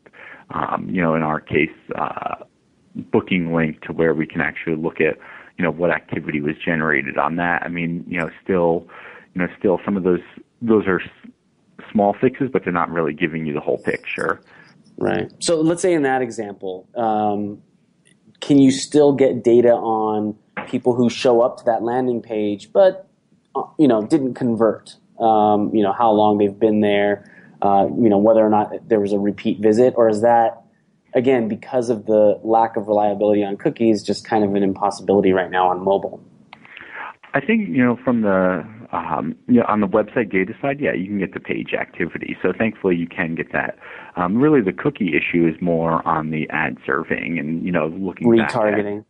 um, 0.51 0.89
you 0.91 1.01
know 1.01 1.15
in 1.15 1.23
our 1.23 1.41
case 1.41 1.71
uh, 1.97 2.37
booking 3.13 3.55
link 3.55 3.81
to 3.83 3.93
where 3.93 4.15
we 4.15 4.27
can 4.27 4.41
actually 4.41 4.77
look 4.77 5.01
at 5.01 5.17
you 5.59 5.65
know 5.65 5.71
what 5.71 5.91
activity 5.91 6.41
was 6.41 6.55
generated 6.65 7.17
on 7.19 7.37
that. 7.37 7.63
I 7.63 7.69
mean 7.69 8.05
you 8.09 8.19
know 8.19 8.31
still 8.43 8.87
you 9.35 9.43
know 9.43 9.49
still 9.59 9.79
some 9.85 9.97
of 9.97 10.03
those 10.03 10.21
those 10.61 10.87
are 10.87 11.01
small 11.93 12.15
fixes, 12.21 12.51
but 12.53 12.65
they're 12.65 12.73
not 12.73 12.91
really 12.91 13.13
giving 13.13 13.47
you 13.47 13.53
the 13.53 13.61
whole 13.61 13.79
picture. 13.79 14.41
Right. 14.99 15.31
So 15.41 15.61
let's 15.61 15.83
say 15.83 15.95
in 15.95 16.03
that 16.03 16.23
example, 16.23 16.89
um, 16.97 17.63
can 18.41 18.59
you 18.59 18.71
still 18.71 19.13
get 19.13 19.43
data 19.43 19.71
on 19.71 20.37
people 20.69 20.95
who 20.95 21.09
show 21.09 21.41
up 21.41 21.59
to 21.59 21.65
that 21.65 21.83
landing 21.83 22.21
page, 22.21 22.73
but 22.73 23.09
uh, 23.55 23.63
you 23.79 23.89
know 23.89 24.03
didn't 24.03 24.35
convert? 24.35 24.97
Um, 25.19 25.75
you 25.75 25.83
know 25.83 25.93
how 25.93 26.11
long 26.11 26.39
they've 26.39 26.59
been 26.59 26.81
there. 26.81 27.31
Uh, 27.63 27.87
you 27.97 28.09
know 28.09 28.19
whether 28.19 28.45
or 28.45 28.51
not 28.51 28.89
there 28.89 29.01
was 29.01 29.13
a 29.13 29.19
repeat 29.19 29.61
visit, 29.61 29.95
or 29.97 30.09
is 30.09 30.21
that 30.23 30.63
again 31.15 31.49
because 31.49 31.89
of 31.89 32.07
the 32.07 32.39
lack 32.43 32.77
of 32.77 32.89
reliability 32.89 33.45
on 33.45 33.57
cookies, 33.57 34.03
just 34.03 34.25
kind 34.25 34.45
of 34.45 34.55
an 34.55 34.63
impossibility 34.63 35.33
right 35.33 35.51
now 35.51 35.69
on 35.69 35.83
mobile? 35.83 36.23
I 37.35 37.41
think 37.41 37.69
you 37.69 37.85
know 37.85 37.97
from 38.05 38.23
the 38.23 38.67
um, 38.93 39.35
you 39.49 39.55
know, 39.55 39.65
on 39.69 39.81
the 39.81 39.87
website 39.89 40.31
data 40.31 40.53
side, 40.61 40.79
yeah, 40.81 40.93
you 40.93 41.07
can 41.07 41.19
get 41.19 41.33
the 41.33 41.41
page 41.41 41.73
activity. 41.73 42.37
So 42.43 42.53
thankfully, 42.57 42.97
you 42.97 43.07
can 43.07 43.35
get 43.35 43.53
that. 43.53 43.79
Um, 44.17 44.37
really, 44.37 44.61
the 44.61 44.73
cookie 44.73 45.13
issue 45.17 45.47
is 45.49 45.61
more 45.63 46.07
on 46.07 46.31
the 46.31 46.49
ad 46.51 46.77
serving 46.85 47.39
and 47.39 47.65
you 47.65 47.73
know 47.73 47.87
looking 47.89 48.29
retargeting. 48.29 48.99
At, 48.99 49.05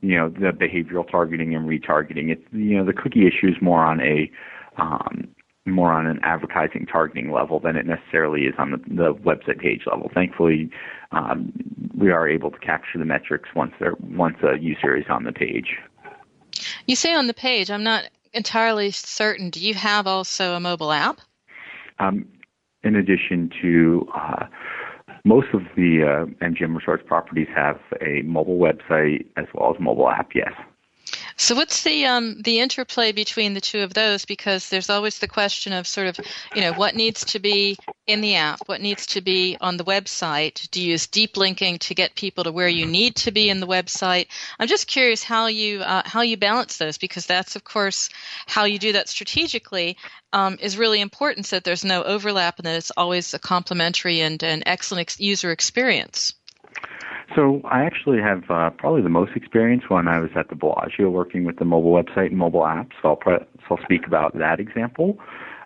you 0.00 0.16
know 0.16 0.28
the 0.28 0.52
behavioral 0.52 1.10
targeting 1.10 1.54
and 1.54 1.68
retargeting. 1.68 2.30
It's 2.30 2.44
you 2.52 2.76
know 2.76 2.84
the 2.84 2.92
cookie 2.92 3.26
issue 3.26 3.48
is 3.48 3.56
more 3.62 3.84
on 3.84 4.00
a 4.00 4.30
um, 4.76 5.28
more 5.66 5.92
on 5.92 6.06
an 6.06 6.20
advertising 6.22 6.86
targeting 6.86 7.30
level 7.30 7.60
than 7.60 7.76
it 7.76 7.86
necessarily 7.86 8.42
is 8.42 8.54
on 8.58 8.70
the, 8.70 8.78
the 8.88 9.14
website 9.14 9.60
page 9.60 9.82
level. 9.90 10.10
Thankfully, 10.14 10.70
um, 11.12 11.52
we 11.96 12.10
are 12.10 12.28
able 12.28 12.50
to 12.50 12.58
capture 12.58 12.98
the 12.98 13.04
metrics 13.04 13.48
once 13.56 13.72
they're 13.80 13.96
once 14.00 14.36
a 14.42 14.58
user 14.58 14.96
is 14.96 15.04
on 15.08 15.24
the 15.24 15.32
page. 15.32 15.76
You 16.86 16.96
say 16.96 17.14
on 17.14 17.26
the 17.26 17.34
page, 17.34 17.70
I'm 17.70 17.84
not 17.84 18.04
entirely 18.32 18.90
certain. 18.90 19.50
Do 19.50 19.60
you 19.60 19.74
have 19.74 20.06
also 20.06 20.54
a 20.54 20.60
mobile 20.60 20.92
app? 20.92 21.20
Um, 21.98 22.26
in 22.82 22.96
addition 22.96 23.50
to 23.62 24.08
uh, 24.14 24.46
most 25.24 25.48
of 25.52 25.62
the 25.76 26.02
uh, 26.04 26.44
MGM 26.44 26.76
Resorts 26.76 27.02
properties 27.06 27.48
have 27.54 27.78
a 28.00 28.22
mobile 28.22 28.58
website 28.58 29.26
as 29.36 29.46
well 29.54 29.74
as 29.74 29.80
mobile 29.80 30.08
app. 30.08 30.30
Yes. 30.34 30.52
So 31.40 31.54
what's 31.54 31.84
the 31.84 32.04
um, 32.04 32.42
the 32.42 32.58
interplay 32.58 33.12
between 33.12 33.54
the 33.54 33.60
two 33.60 33.80
of 33.82 33.94
those? 33.94 34.24
Because 34.24 34.68
there's 34.68 34.90
always 34.90 35.20
the 35.20 35.28
question 35.28 35.72
of 35.72 35.86
sort 35.86 36.08
of, 36.08 36.18
you 36.52 36.60
know, 36.60 36.72
what 36.72 36.96
needs 36.96 37.24
to 37.26 37.38
be 37.38 37.76
in 38.08 38.20
the 38.20 38.34
app, 38.34 38.58
what 38.66 38.80
needs 38.80 39.06
to 39.06 39.20
be 39.20 39.56
on 39.60 39.76
the 39.76 39.84
website. 39.84 40.68
Do 40.72 40.82
you 40.82 40.90
use 40.90 41.06
deep 41.06 41.36
linking 41.36 41.78
to 41.78 41.94
get 41.94 42.16
people 42.16 42.42
to 42.42 42.50
where 42.50 42.68
you 42.68 42.86
need 42.86 43.14
to 43.16 43.30
be 43.30 43.50
in 43.50 43.60
the 43.60 43.68
website? 43.68 44.26
I'm 44.58 44.66
just 44.66 44.88
curious 44.88 45.22
how 45.22 45.46
you 45.46 45.80
uh, 45.82 46.02
how 46.04 46.22
you 46.22 46.36
balance 46.36 46.76
those 46.76 46.98
because 46.98 47.26
that's 47.26 47.54
of 47.54 47.62
course 47.62 48.08
how 48.48 48.64
you 48.64 48.80
do 48.80 48.92
that 48.94 49.08
strategically 49.08 49.96
um, 50.32 50.58
is 50.60 50.76
really 50.76 51.00
important 51.00 51.46
so 51.46 51.56
that 51.56 51.64
there's 51.64 51.84
no 51.84 52.02
overlap 52.02 52.58
and 52.58 52.66
that 52.66 52.76
it's 52.76 52.90
always 52.96 53.32
a 53.32 53.38
complementary 53.38 54.20
and 54.22 54.42
an 54.42 54.64
excellent 54.66 55.02
ex- 55.02 55.20
user 55.20 55.52
experience. 55.52 56.34
So 57.34 57.60
I 57.64 57.84
actually 57.84 58.20
have 58.20 58.44
uh, 58.50 58.70
probably 58.70 59.02
the 59.02 59.10
most 59.10 59.36
experience 59.36 59.84
when 59.88 60.08
I 60.08 60.18
was 60.18 60.30
at 60.34 60.48
the 60.48 60.54
Bellagio 60.54 61.10
working 61.10 61.44
with 61.44 61.56
the 61.58 61.64
mobile 61.64 61.92
website 61.92 62.28
and 62.28 62.38
mobile 62.38 62.62
apps. 62.62 62.92
So 63.02 63.10
I'll, 63.10 63.16
pre- 63.16 63.38
so 63.38 63.76
I'll 63.76 63.82
speak 63.84 64.06
about 64.06 64.36
that 64.38 64.60
example. 64.60 65.18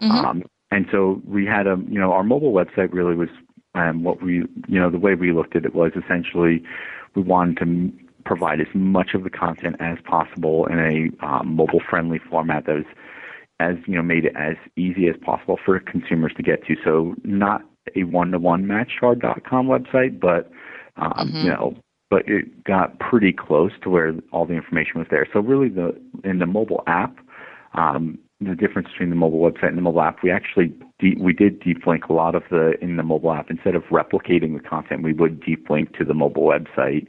Mm-hmm. 0.03 0.11
Um, 0.11 0.43
and 0.71 0.87
so 0.91 1.23
we 1.27 1.47
had 1.47 1.67
a, 1.67 1.77
you 1.89 2.01
know, 2.01 2.13
our 2.13 2.25
mobile 2.25 2.53
website 2.53 2.93
really 2.93 3.15
was 3.15 3.29
um, 3.75 4.03
what 4.03 4.23
we, 4.23 4.45
you 4.67 4.81
know, 4.81 4.91
the 4.91 4.99
way 4.99 5.15
we 5.15 5.33
looked 5.33 5.55
at 5.55 5.65
it 5.65 5.75
was 5.75 5.93
essentially 5.95 6.63
we 7.15 7.23
wanted 7.23 7.59
to 7.59 7.93
provide 8.25 8.61
as 8.61 8.67
much 8.75 9.15
of 9.15 9.25
the 9.25 9.31
content 9.31 9.77
as 9.81 9.99
possible 10.05 10.67
in 10.67 10.79
a 10.79 11.27
um, 11.27 11.55
mobile-friendly 11.55 12.21
format 12.31 12.67
that 12.67 12.77
was 12.77 12.85
as 13.61 13.77
you 13.87 13.95
know 13.95 14.03
made 14.03 14.25
it 14.25 14.35
as 14.37 14.57
easy 14.77 15.09
as 15.09 15.17
possible 15.23 15.59
for 15.65 15.79
consumers 15.79 16.33
to 16.37 16.43
get 16.43 16.65
to. 16.67 16.75
So 16.85 17.15
not 17.25 17.63
a 17.97 18.05
one-to-one 18.05 18.67
match 18.67 18.93
to 19.01 19.07
our 19.07 19.17
.com 19.17 19.67
website, 19.67 20.21
but 20.21 20.51
um, 20.97 21.13
mm-hmm. 21.13 21.37
You 21.37 21.51
know, 21.51 21.77
but 22.11 22.23
it 22.27 22.65
got 22.65 22.99
pretty 22.99 23.33
close 23.33 23.73
to 23.83 23.91
where 23.91 24.15
all 24.33 24.47
the 24.47 24.55
information 24.55 24.99
was 24.99 25.07
there. 25.11 25.27
So 25.33 25.41
really, 25.41 25.69
the 25.69 25.99
in 26.25 26.39
the 26.39 26.47
mobile 26.47 26.83
app, 26.87 27.17
um, 27.75 28.19
the 28.41 28.55
difference 28.55 28.89
between 28.89 29.11
the 29.11 29.17
mobile 29.17 29.41
website 29.41 29.69
and 29.69 29.79
the 29.79 29.83
mobile 29.83 30.03
app, 30.03 30.23
we 30.23 30.31
actually 30.31 30.75
de- 30.99 31.17
we 31.19 31.33
did 31.33 31.61
deep 31.61 31.87
link 31.87 32.07
a 32.07 32.13
lot 32.13 32.35
of 32.35 32.43
the 32.51 32.75
in 32.83 32.97
the 32.97 33.03
mobile 33.03 33.33
app 33.33 33.51
instead 33.51 33.75
of 33.75 33.83
replicating 33.85 34.55
the 34.55 34.69
content, 34.69 35.03
we 35.03 35.13
would 35.13 35.43
deep 35.43 35.71
link 35.71 35.97
to 35.97 36.05
the 36.05 36.15
mobile 36.15 36.45
website. 36.45 37.07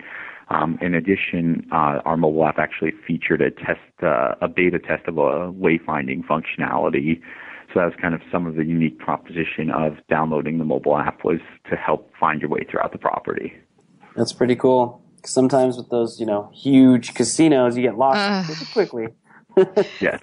Um, 0.50 0.78
in 0.82 0.94
addition, 0.94 1.66
uh, 1.72 2.00
our 2.06 2.18
mobile 2.18 2.46
app 2.46 2.60
actually 2.60 2.92
featured 3.08 3.42
a 3.42 3.50
test, 3.50 3.80
uh, 4.04 4.36
a 4.42 4.48
beta 4.48 4.78
test 4.78 5.08
of 5.08 5.18
a 5.18 5.52
wayfinding 5.52 6.26
functionality. 6.26 7.22
So 7.74 7.80
that 7.80 7.86
was 7.86 7.94
kind 8.00 8.14
of 8.14 8.22
some 8.32 8.46
of 8.46 8.56
the 8.56 8.64
unique 8.64 9.00
proposition 9.00 9.72
of 9.72 9.94
downloading 10.10 10.60
the 10.60 10.66
mobile 10.66 10.98
app 10.98 11.24
was 11.24 11.40
to 11.70 11.76
help 11.76 12.12
find 12.20 12.42
your 12.42 12.50
way 12.50 12.66
throughout 12.70 12.92
the 12.92 13.00
property. 13.00 13.54
That's 14.16 14.34
pretty 14.34 14.56
cool. 14.56 15.02
Sometimes 15.26 15.78
with 15.78 15.90
those, 15.90 16.20
you 16.20 16.26
know, 16.26 16.52
huge 16.54 17.14
casinos, 17.14 17.78
you 17.78 17.84
get 17.84 17.98
lost 17.98 18.20
uh, 18.20 18.44
pretty 18.44 18.66
quickly. 18.72 19.08
yes. 20.02 20.22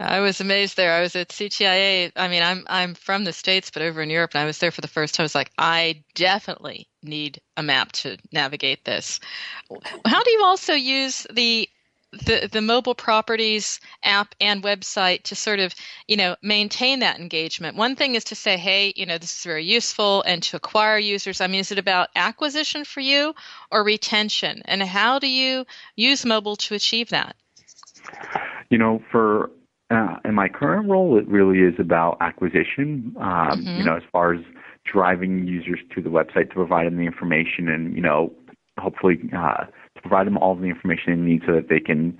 I 0.00 0.20
was 0.20 0.40
amazed 0.40 0.76
there. 0.76 0.92
I 0.92 1.00
was 1.00 1.16
at 1.16 1.28
CTIA. 1.28 2.12
I 2.14 2.28
mean, 2.28 2.42
I'm 2.42 2.64
I'm 2.68 2.94
from 2.94 3.24
the 3.24 3.32
states, 3.32 3.70
but 3.70 3.82
over 3.82 4.00
in 4.00 4.10
Europe, 4.10 4.30
and 4.34 4.42
I 4.42 4.44
was 4.44 4.58
there 4.58 4.70
for 4.70 4.80
the 4.80 4.88
first 4.88 5.14
time. 5.14 5.24
I 5.24 5.24
was 5.24 5.34
like, 5.34 5.50
I 5.58 6.04
definitely 6.14 6.88
need 7.02 7.40
a 7.56 7.62
map 7.64 7.92
to 7.92 8.16
navigate 8.30 8.84
this. 8.84 9.18
How 10.06 10.22
do 10.22 10.30
you 10.30 10.44
also 10.44 10.74
use 10.74 11.26
the 11.32 11.68
the 12.12 12.48
the 12.50 12.60
mobile 12.60 12.94
properties 12.94 13.80
app 14.02 14.34
and 14.40 14.62
website 14.62 15.22
to 15.24 15.34
sort 15.34 15.60
of 15.60 15.74
you 16.06 16.16
know 16.16 16.36
maintain 16.42 17.00
that 17.00 17.18
engagement. 17.18 17.76
One 17.76 17.96
thing 17.96 18.14
is 18.14 18.24
to 18.24 18.34
say 18.34 18.56
hey 18.56 18.92
you 18.96 19.04
know 19.04 19.18
this 19.18 19.36
is 19.38 19.44
very 19.44 19.64
useful 19.64 20.22
and 20.22 20.42
to 20.44 20.56
acquire 20.56 20.98
users. 20.98 21.40
I 21.40 21.46
mean 21.46 21.60
is 21.60 21.72
it 21.72 21.78
about 21.78 22.08
acquisition 22.16 22.84
for 22.84 23.00
you 23.00 23.34
or 23.70 23.84
retention? 23.84 24.62
And 24.64 24.82
how 24.82 25.18
do 25.18 25.28
you 25.28 25.66
use 25.96 26.24
mobile 26.24 26.56
to 26.56 26.74
achieve 26.74 27.10
that? 27.10 27.36
You 28.70 28.78
know 28.78 29.02
for 29.10 29.50
uh, 29.90 30.16
in 30.24 30.34
my 30.34 30.48
current 30.48 30.88
role 30.88 31.18
it 31.18 31.28
really 31.28 31.60
is 31.60 31.74
about 31.78 32.16
acquisition 32.20 33.14
um, 33.18 33.64
mm-hmm. 33.64 33.78
you 33.78 33.84
know 33.84 33.96
as 33.96 34.02
far 34.12 34.32
as 34.32 34.40
driving 34.84 35.46
users 35.46 35.80
to 35.94 36.00
the 36.00 36.08
website 36.08 36.48
to 36.48 36.54
provide 36.54 36.86
them 36.86 36.96
the 36.96 37.04
information 37.04 37.68
and 37.68 37.94
you 37.94 38.00
know 38.00 38.32
hopefully 38.78 39.18
uh, 39.36 39.64
provide 40.00 40.26
them 40.26 40.38
all 40.38 40.54
the 40.54 40.64
information 40.64 41.24
they 41.24 41.30
need 41.32 41.42
so 41.46 41.54
that 41.54 41.68
they 41.68 41.80
can 41.80 42.16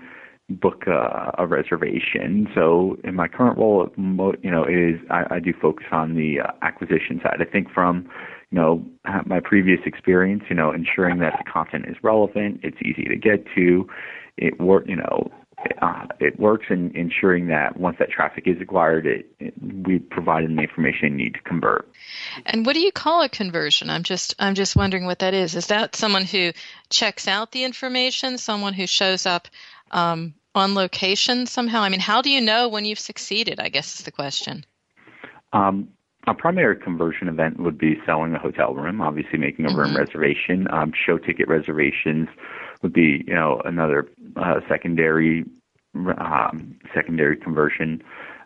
book 0.51 0.85
a, 0.87 1.35
a 1.38 1.47
reservation. 1.47 2.49
So 2.55 2.97
in 3.05 3.14
my 3.14 3.29
current 3.29 3.59
role, 3.59 3.91
you 3.97 4.51
know, 4.51 4.64
is 4.64 5.01
I, 5.11 5.37
I 5.37 5.41
do 5.41 5.53
focus 5.61 5.87
on 5.93 6.14
the 6.14 6.41
uh, 6.41 6.53
acquisition 6.62 7.21
side. 7.23 7.37
I 7.41 7.45
think 7.45 7.71
from 7.71 8.09
you 8.51 8.57
know, 8.57 8.85
my 9.27 9.41
previous 9.41 9.81
experience, 9.85 10.45
you 10.49 10.57
know, 10.57 10.73
ensuring 10.73 11.19
that 11.19 11.35
the 11.38 11.51
content 11.51 11.85
is 11.87 11.97
relevant, 12.03 12.61
it's 12.62 12.79
easy 12.83 13.05
to 13.05 13.17
get 13.17 13.45
to, 13.55 13.87
it 14.38 14.59
work, 14.59 14.85
you 14.87 14.97
know, 14.97 15.31
uh, 15.83 16.07
it 16.21 16.38
works 16.38 16.66
in 16.71 16.94
ensuring 16.97 17.49
that 17.49 17.79
once 17.79 17.97
that 17.99 18.11
traffic 18.11 18.44
is 18.47 18.61
acquired, 18.61 19.07
it, 19.07 19.27
it, 19.40 19.55
we 19.87 19.99
provide 19.99 20.44
the 20.44 20.61
information 20.61 21.11
you 21.18 21.25
need 21.25 21.35
to 21.35 21.40
convert. 21.42 21.90
And 22.47 22.64
what 22.64 22.75
do 22.75 22.81
you 22.81 22.92
call 22.92 23.23
a 23.23 23.29
conversion? 23.29 23.90
I'm 23.90 24.03
just 24.03 24.35
I'm 24.38 24.55
just 24.55 24.77
wondering 24.77 25.05
what 25.05 25.18
that 25.21 25.35
is. 25.35 25.57
Is 25.57 25.66
that 25.66 25.97
someone 25.97 26.25
who 26.25 26.53
checks 26.90 27.27
out 27.27 27.53
the 27.53 27.64
information, 27.64 28.38
someone 28.38 28.73
who 28.73 28.87
shows 28.87 29.27
up 29.27 29.49
um, 29.90 30.35
on 30.55 30.75
location 30.75 31.47
somehow? 31.47 31.83
I 31.83 31.88
mean, 31.88 32.01
how 32.01 32.23
do 32.23 32.31
you 32.31 32.40
know 32.40 32.68
when 32.68 32.85
you've 32.85 32.99
succeeded? 32.99 33.59
I 33.59 33.68
guess 33.68 33.99
is 33.99 34.05
the 34.05 34.12
question. 34.12 34.64
Um, 35.53 35.88
a 36.27 36.35
primary 36.35 36.77
conversion 36.77 37.29
event 37.29 37.59
would 37.59 37.79
be 37.79 38.01
selling 38.05 38.35
a 38.35 38.38
hotel 38.38 38.75
room, 38.75 39.01
obviously 39.01 39.38
making 39.38 39.64
a 39.64 39.75
room 39.75 39.88
mm-hmm. 39.88 39.97
reservation. 39.97 40.68
Um, 40.71 40.92
show 41.07 41.18
ticket 41.18 41.49
reservations 41.49 42.29
would 42.83 42.93
be, 42.93 43.25
you 43.27 43.35
know, 43.35 43.61
another 43.64 44.09
uh, 44.37 44.61
secondary 44.69 45.45
um, 46.19 46.79
secondary 46.95 47.37
conversion, 47.37 48.03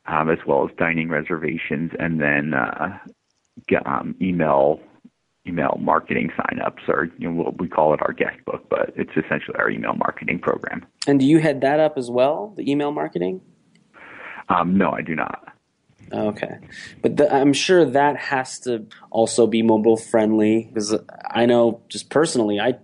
um, 0.06 0.30
as 0.30 0.38
well 0.46 0.68
as 0.68 0.74
dining 0.76 1.08
reservations, 1.08 1.92
and 1.98 2.20
then 2.20 2.54
uh, 2.54 2.98
um, 3.84 4.14
email 4.20 4.80
email 5.46 5.76
marketing 5.80 6.30
signups, 6.38 6.88
or 6.88 7.10
you 7.18 7.30
know, 7.30 7.54
we 7.58 7.68
call 7.68 7.92
it 7.94 8.00
our 8.02 8.12
guest 8.12 8.38
book, 8.44 8.64
but 8.70 8.92
it's 8.96 9.10
essentially 9.10 9.56
our 9.58 9.70
email 9.70 9.94
marketing 9.94 10.38
program. 10.38 10.86
And 11.06 11.18
do 11.18 11.26
you 11.26 11.38
head 11.38 11.60
that 11.62 11.80
up 11.80 11.98
as 11.98 12.10
well, 12.10 12.54
the 12.56 12.70
email 12.70 12.92
marketing? 12.92 13.40
Um, 14.48 14.76
no, 14.76 14.90
I 14.90 15.02
do 15.02 15.14
not. 15.14 15.48
Okay, 16.12 16.58
but 17.00 17.16
the, 17.16 17.32
I'm 17.32 17.52
sure 17.52 17.84
that 17.84 18.16
has 18.16 18.60
to 18.60 18.86
also 19.10 19.46
be 19.46 19.62
mobile 19.62 19.96
friendly 19.96 20.68
because 20.72 20.94
I 21.24 21.46
know 21.46 21.80
just 21.88 22.10
personally, 22.10 22.60
I 22.60 22.74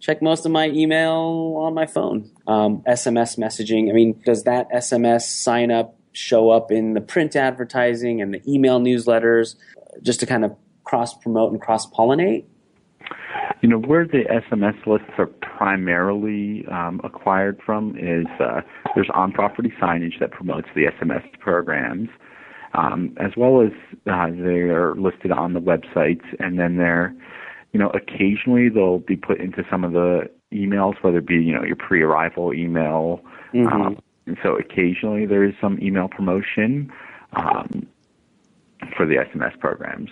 check 0.00 0.22
most 0.22 0.46
of 0.46 0.52
my 0.52 0.68
email 0.68 1.56
on 1.58 1.74
my 1.74 1.86
phone. 1.86 2.30
Um, 2.46 2.82
SMS 2.88 3.38
messaging. 3.38 3.90
I 3.90 3.92
mean, 3.92 4.20
does 4.24 4.44
that 4.44 4.70
SMS 4.70 5.22
sign 5.22 5.70
up 5.70 5.96
show 6.12 6.50
up 6.50 6.70
in 6.70 6.94
the 6.94 7.00
print 7.00 7.36
advertising 7.36 8.22
and 8.22 8.32
the 8.32 8.42
email 8.50 8.80
newsletters, 8.80 9.56
just 10.02 10.20
to 10.20 10.26
kind 10.26 10.44
of 10.44 10.56
cross 10.84 11.14
promote 11.14 11.52
and 11.52 11.60
cross 11.60 11.90
pollinate? 11.90 12.44
You 13.62 13.68
know, 13.68 13.78
where 13.78 14.06
the 14.06 14.24
SMS 14.24 14.86
lists 14.86 15.12
are 15.18 15.26
primarily 15.26 16.64
um, 16.70 17.00
acquired 17.02 17.60
from 17.64 17.96
is 17.98 18.26
uh, 18.40 18.60
there's 18.94 19.08
on 19.14 19.32
property 19.32 19.72
signage 19.80 20.20
that 20.20 20.30
promotes 20.30 20.68
the 20.74 20.84
SMS 20.84 21.24
programs 21.40 22.08
um, 22.76 23.16
as 23.18 23.32
well 23.36 23.62
as 23.62 23.72
uh, 24.06 24.30
they 24.30 24.60
are 24.70 24.94
listed 24.96 25.32
on 25.32 25.54
the 25.54 25.60
websites, 25.60 26.24
and 26.38 26.58
then 26.58 26.76
they're, 26.76 27.14
you 27.72 27.80
know, 27.80 27.90
occasionally 27.90 28.68
they'll 28.68 28.98
be 28.98 29.16
put 29.16 29.40
into 29.40 29.64
some 29.70 29.84
of 29.84 29.92
the 29.92 30.30
emails, 30.52 30.94
whether 31.02 31.18
it 31.18 31.26
be 31.26 31.36
you 31.36 31.54
know 31.54 31.62
your 31.62 31.76
pre-arrival 31.76 32.54
email. 32.54 33.20
Mm-hmm. 33.52 33.68
Um, 33.68 33.98
and 34.26 34.36
so 34.42 34.56
occasionally 34.56 35.26
there 35.26 35.44
is 35.44 35.54
some 35.60 35.78
email 35.80 36.08
promotion 36.08 36.92
um, 37.32 37.86
for 38.96 39.06
the 39.06 39.16
SMS 39.16 39.58
programs. 39.58 40.10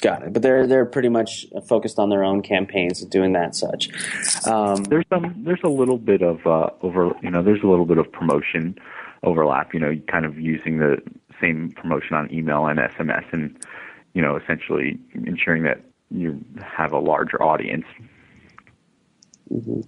Got 0.00 0.22
it. 0.22 0.32
But 0.32 0.42
they're 0.42 0.66
they're 0.66 0.84
pretty 0.84 1.08
much 1.08 1.46
focused 1.68 1.98
on 1.98 2.10
their 2.10 2.22
own 2.22 2.42
campaigns 2.42 3.00
and 3.02 3.10
doing 3.10 3.32
that 3.32 3.54
such. 3.54 3.88
Um, 4.46 4.84
there's 4.84 5.06
some 5.08 5.42
there's 5.44 5.60
a 5.64 5.68
little 5.68 5.98
bit 5.98 6.22
of 6.22 6.46
uh, 6.46 6.70
over 6.82 7.12
you 7.22 7.30
know 7.30 7.42
there's 7.42 7.62
a 7.62 7.66
little 7.66 7.86
bit 7.86 7.98
of 7.98 8.10
promotion 8.12 8.78
overlap. 9.22 9.72
You 9.72 9.80
know, 9.80 9.98
kind 10.10 10.26
of 10.26 10.38
using 10.38 10.78
the 10.78 10.98
same 11.40 11.72
promotion 11.72 12.14
on 12.14 12.32
email 12.32 12.66
and 12.66 12.78
SMS, 12.78 13.24
and 13.32 13.56
you 14.12 14.22
know, 14.22 14.36
essentially 14.36 14.98
ensuring 15.14 15.62
that 15.64 15.80
you 16.10 16.44
have 16.62 16.92
a 16.92 16.98
larger 16.98 17.42
audience. 17.42 17.84
Mm-hmm. 19.52 19.80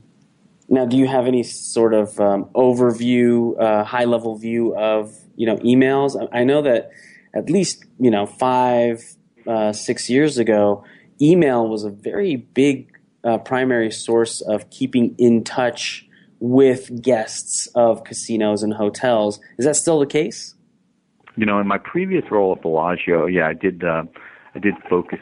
Now, 0.71 0.85
do 0.85 0.97
you 0.97 1.07
have 1.07 1.27
any 1.27 1.43
sort 1.43 1.95
of 1.95 2.21
um, 2.21 2.45
overview, 2.55 3.59
uh, 3.61 3.85
high-level 3.85 4.37
view 4.39 4.77
of 4.77 5.17
you 5.37 5.47
know 5.47 5.57
emails? 5.59 6.29
I 6.33 6.45
know 6.45 6.63
that 6.63 6.91
at 7.35 7.49
least 7.49 7.85
you 7.99 8.11
know 8.11 8.27
five, 8.27 9.03
uh, 9.47 9.73
six 9.73 10.11
years 10.11 10.39
ago, 10.39 10.85
email 11.21 11.69
was 11.69 11.85
a 11.85 11.91
very 11.91 12.37
big 12.37 12.93
uh, 13.25 13.39
primary 13.39 13.91
source 13.91 14.41
of 14.43 14.69
keeping 14.71 15.15
in 15.19 15.43
touch 15.43 16.07
with 16.41 17.03
guests 17.03 17.67
of 17.75 18.05
casinos 18.05 18.63
and 18.63 18.75
hotels. 18.75 19.41
Is 19.59 19.65
that 19.65 19.77
still 19.77 19.99
the 19.99 20.07
case? 20.07 20.55
you 21.39 21.47
know, 21.47 21.61
in 21.61 21.69
my 21.69 21.79
previous 21.79 22.25
role 22.33 22.53
at 22.57 22.63
Bellagio, 22.63 23.27
yeah, 23.27 23.47
I 23.47 23.55
did 23.55 23.85
uh, 23.85 24.03
I 24.57 24.59
did 24.59 24.75
focus 24.91 25.21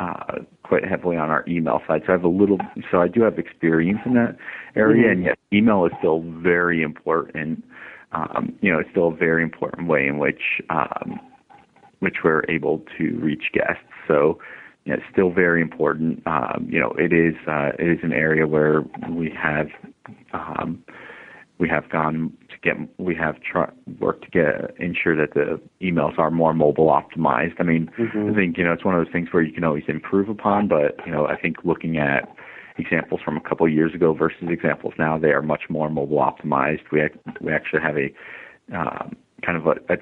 uh, 0.00 0.36
quite 0.62 0.84
heavily 0.84 1.16
on 1.16 1.30
our 1.30 1.44
email 1.48 1.80
side. 1.86 2.02
So 2.06 2.12
I 2.12 2.16
have 2.16 2.24
a 2.24 2.28
little, 2.28 2.58
so 2.90 3.00
I 3.00 3.08
do 3.08 3.22
have 3.22 3.38
experience 3.38 4.00
in 4.06 4.14
that 4.14 4.36
area, 4.76 5.04
mm-hmm. 5.04 5.12
and 5.12 5.24
yes, 5.24 5.36
email 5.52 5.84
is 5.86 5.92
still 5.98 6.20
very 6.20 6.82
important. 6.82 7.64
Um, 8.12 8.56
you 8.60 8.72
know, 8.72 8.78
it's 8.78 8.90
still 8.90 9.08
a 9.08 9.14
very 9.14 9.42
important 9.42 9.88
way 9.88 10.06
in 10.06 10.18
which 10.18 10.62
um, 10.70 11.20
which 11.98 12.18
we're 12.22 12.44
able 12.48 12.82
to 12.96 13.18
reach 13.18 13.50
guests. 13.52 13.82
So 14.06 14.38
yeah, 14.84 14.94
it's 14.94 15.02
still 15.12 15.30
very 15.30 15.60
important. 15.60 16.22
Um, 16.26 16.66
you 16.70 16.80
know, 16.80 16.94
it 16.96 17.12
is 17.12 17.34
uh, 17.46 17.72
it 17.78 17.88
is 17.88 17.98
an 18.02 18.12
area 18.12 18.46
where 18.46 18.82
we 19.10 19.30
have 19.30 19.66
um, 20.32 20.82
we 21.58 21.68
have 21.68 21.90
gone 21.90 22.32
get 22.62 22.74
we 22.98 23.14
have 23.14 23.36
try, 23.40 23.70
worked 24.00 24.24
to 24.24 24.30
get 24.30 24.76
ensure 24.78 25.16
that 25.16 25.34
the 25.34 25.60
emails 25.82 26.18
are 26.18 26.30
more 26.30 26.54
mobile 26.54 26.86
optimized. 26.86 27.54
I 27.58 27.62
mean, 27.62 27.90
mm-hmm. 27.98 28.30
I 28.30 28.34
think 28.34 28.58
you 28.58 28.64
know 28.64 28.72
it's 28.72 28.84
one 28.84 28.94
of 28.94 29.04
those 29.04 29.12
things 29.12 29.28
where 29.32 29.42
you 29.42 29.52
can 29.52 29.64
always 29.64 29.84
improve 29.88 30.28
upon, 30.28 30.68
but 30.68 30.96
you 31.06 31.12
know 31.12 31.26
I 31.26 31.36
think 31.36 31.56
looking 31.64 31.98
at 31.98 32.28
examples 32.78 33.20
from 33.24 33.36
a 33.36 33.40
couple 33.40 33.66
of 33.66 33.72
years 33.72 33.94
ago 33.94 34.12
versus 34.12 34.48
examples 34.48 34.94
now, 34.98 35.18
they 35.18 35.30
are 35.30 35.42
much 35.42 35.62
more 35.68 35.90
mobile 35.90 36.18
optimized. 36.18 36.82
We 36.92 37.02
we 37.40 37.52
actually 37.52 37.82
have 37.82 37.96
a 37.96 38.14
um, 38.76 39.16
kind 39.44 39.58
of 39.58 39.66
a, 39.66 39.92
a 39.92 39.98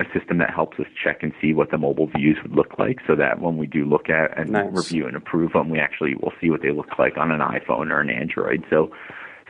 a 0.00 0.04
system 0.16 0.38
that 0.38 0.50
helps 0.54 0.78
us 0.78 0.86
check 1.02 1.22
and 1.22 1.32
see 1.40 1.52
what 1.52 1.70
the 1.70 1.78
mobile 1.78 2.06
views 2.06 2.38
would 2.42 2.52
look 2.52 2.78
like 2.78 2.98
so 3.06 3.16
that 3.16 3.40
when 3.40 3.56
we 3.56 3.66
do 3.66 3.84
look 3.84 4.08
at 4.08 4.36
and 4.38 4.50
nice. 4.50 4.66
review 4.72 5.06
and 5.06 5.16
approve 5.16 5.52
them, 5.52 5.70
we 5.70 5.78
actually 5.80 6.14
will 6.14 6.32
see 6.40 6.50
what 6.50 6.62
they 6.62 6.70
look 6.70 6.98
like 6.98 7.16
on 7.16 7.32
an 7.32 7.40
iPhone 7.40 7.90
or 7.90 8.00
an 8.00 8.10
Android. 8.10 8.64
So 8.70 8.90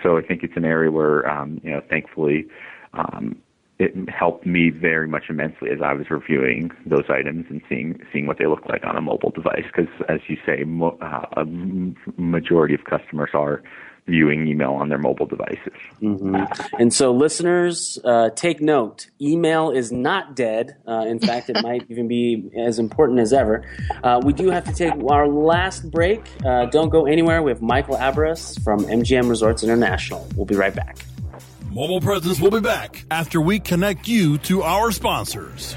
so 0.02 0.16
I 0.16 0.22
think 0.22 0.42
it's 0.42 0.56
an 0.56 0.64
area 0.64 0.90
where, 0.90 1.28
um, 1.28 1.60
you 1.62 1.70
know, 1.70 1.82
thankfully, 1.88 2.46
um, 2.92 3.36
it 3.78 3.92
helped 4.08 4.44
me 4.44 4.70
very 4.70 5.06
much 5.06 5.24
immensely 5.28 5.70
as 5.70 5.78
I 5.84 5.92
was 5.92 6.10
reviewing 6.10 6.70
those 6.84 7.04
items 7.08 7.46
and 7.48 7.60
seeing 7.68 8.00
seeing 8.12 8.26
what 8.26 8.38
they 8.38 8.46
look 8.46 8.66
like 8.66 8.84
on 8.84 8.96
a 8.96 9.00
mobile 9.00 9.30
device. 9.30 9.64
Because 9.66 9.92
as 10.08 10.18
you 10.26 10.36
say, 10.44 10.64
mo- 10.64 10.98
uh, 11.00 11.26
a 11.36 11.44
majority 12.20 12.74
of 12.74 12.84
customers 12.84 13.30
are 13.34 13.62
viewing 14.08 14.46
email 14.48 14.72
on 14.72 14.88
their 14.88 14.98
mobile 14.98 15.26
devices. 15.26 15.72
Mm-hmm. 16.02 16.36
And 16.80 16.92
so, 16.92 17.12
listeners, 17.12 17.98
uh, 18.04 18.30
take 18.30 18.60
note: 18.60 19.08
email 19.20 19.70
is 19.70 19.92
not 19.92 20.34
dead. 20.34 20.76
Uh, 20.86 21.04
in 21.06 21.18
fact, 21.18 21.50
it 21.50 21.56
might 21.62 21.84
even 21.88 22.08
be 22.08 22.50
as 22.56 22.78
important 22.78 23.20
as 23.20 23.32
ever. 23.32 23.64
Uh, 24.02 24.20
we 24.24 24.32
do 24.32 24.50
have 24.50 24.64
to 24.64 24.72
take 24.72 24.94
our 25.08 25.28
last 25.28 25.90
break. 25.90 26.22
Uh, 26.44 26.66
don't 26.66 26.90
go 26.90 27.06
anywhere. 27.06 27.42
We 27.42 27.50
have 27.50 27.62
Michael 27.62 27.96
Abaris 27.96 28.62
from 28.62 28.80
MGM 28.80 29.28
Resorts 29.28 29.62
International. 29.62 30.26
We'll 30.34 30.46
be 30.46 30.56
right 30.56 30.74
back. 30.74 30.98
Mobile 31.70 32.00
Presence 32.00 32.40
will 32.40 32.50
be 32.50 32.60
back 32.60 33.04
after 33.10 33.40
we 33.40 33.60
connect 33.60 34.08
you 34.08 34.38
to 34.38 34.62
our 34.62 34.90
sponsors. 34.90 35.76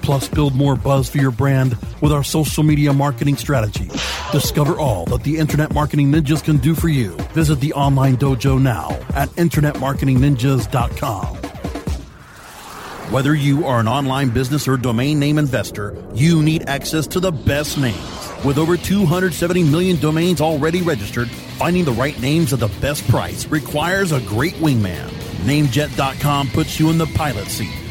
Plus, 0.01 0.27
build 0.27 0.55
more 0.55 0.75
buzz 0.75 1.09
for 1.09 1.19
your 1.19 1.31
brand 1.31 1.77
with 2.01 2.11
our 2.11 2.23
social 2.23 2.63
media 2.63 2.91
marketing 2.91 3.37
strategy. 3.37 3.87
Discover 4.31 4.79
all 4.79 5.05
that 5.05 5.23
the 5.23 5.37
Internet 5.37 5.73
Marketing 5.73 6.11
Ninjas 6.11 6.43
can 6.43 6.57
do 6.57 6.75
for 6.75 6.89
you. 6.89 7.11
Visit 7.33 7.59
the 7.59 7.73
online 7.73 8.17
dojo 8.17 8.61
now 8.61 8.89
at 9.15 9.29
InternetMarketingNinjas.com. 9.29 11.37
Whether 13.11 13.35
you 13.35 13.65
are 13.65 13.81
an 13.81 13.89
online 13.89 14.29
business 14.29 14.69
or 14.69 14.77
domain 14.77 15.19
name 15.19 15.37
investor, 15.37 16.01
you 16.13 16.41
need 16.41 16.69
access 16.69 17.05
to 17.07 17.19
the 17.19 17.31
best 17.31 17.77
names. 17.77 17.99
With 18.45 18.57
over 18.57 18.77
270 18.77 19.65
million 19.65 19.99
domains 19.99 20.39
already 20.39 20.81
registered, 20.81 21.29
finding 21.29 21.83
the 21.83 21.91
right 21.91 22.17
names 22.21 22.53
at 22.53 22.59
the 22.59 22.71
best 22.79 23.05
price 23.09 23.45
requires 23.47 24.13
a 24.13 24.21
great 24.21 24.53
wingman. 24.55 25.09
NameJet.com 25.43 26.51
puts 26.51 26.79
you 26.79 26.89
in 26.89 26.97
the 26.97 27.07
pilot 27.07 27.47
seat 27.47 27.90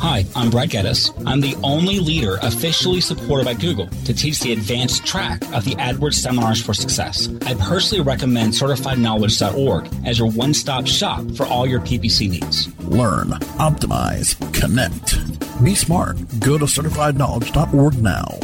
Hi, 0.00 0.24
I'm 0.34 0.48
Brad 0.48 0.70
Geddes. 0.70 1.12
I'm 1.26 1.42
the 1.42 1.54
only 1.62 2.00
leader 2.00 2.38
officially 2.40 3.02
supported 3.02 3.44
by 3.44 3.52
Google 3.52 3.86
to 4.06 4.14
teach 4.14 4.40
the 4.40 4.54
advanced 4.54 5.04
track 5.04 5.42
of 5.52 5.66
the 5.66 5.72
AdWords 5.72 6.14
Seminars 6.14 6.62
for 6.62 6.72
Success. 6.72 7.28
I 7.44 7.52
personally 7.52 8.02
recommend 8.02 8.54
CertifiedKnowledge.org 8.54 9.90
as 10.06 10.18
your 10.18 10.30
one 10.30 10.54
stop 10.54 10.86
shop 10.86 11.22
for 11.36 11.44
all 11.44 11.66
your 11.66 11.80
PPC 11.80 12.30
needs. 12.30 12.74
Learn, 12.84 13.28
optimize, 13.58 14.38
connect. 14.58 15.18
Be 15.62 15.74
smart. 15.74 16.16
Go 16.40 16.56
to 16.56 16.64
CertifiedKnowledge.org 16.64 18.02
now. 18.02 18.38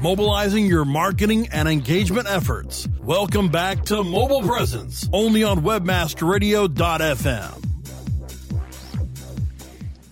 Mobilizing 0.00 0.66
your 0.66 0.84
marketing 0.84 1.48
and 1.50 1.68
engagement 1.68 2.30
efforts. 2.30 2.86
Welcome 3.02 3.48
back 3.48 3.84
to 3.86 4.04
Mobile 4.04 4.42
Presence, 4.42 5.08
only 5.12 5.42
on 5.42 5.62
WebmasterRadio.fm. 5.62 7.67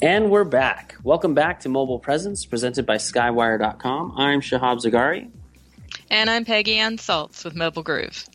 And 0.03 0.31
we're 0.31 0.45
back. 0.45 0.95
Welcome 1.03 1.33
back 1.33 1.61
to 1.61 1.71
Mobile 1.71 1.99
Presence, 1.99 2.45
presented 2.45 2.85
by 2.85 2.97
Skywire.com. 2.97 4.13
I'm 4.19 4.43
Shahab 4.43 4.85
Zargari. 4.85 5.31
And 6.11 6.29
I'm 6.29 6.45
Peggy 6.45 6.77
Ann 6.77 6.99
Salz 6.99 7.47
with 7.47 7.55
Mobile 7.55 7.83
Groove. 7.83 8.27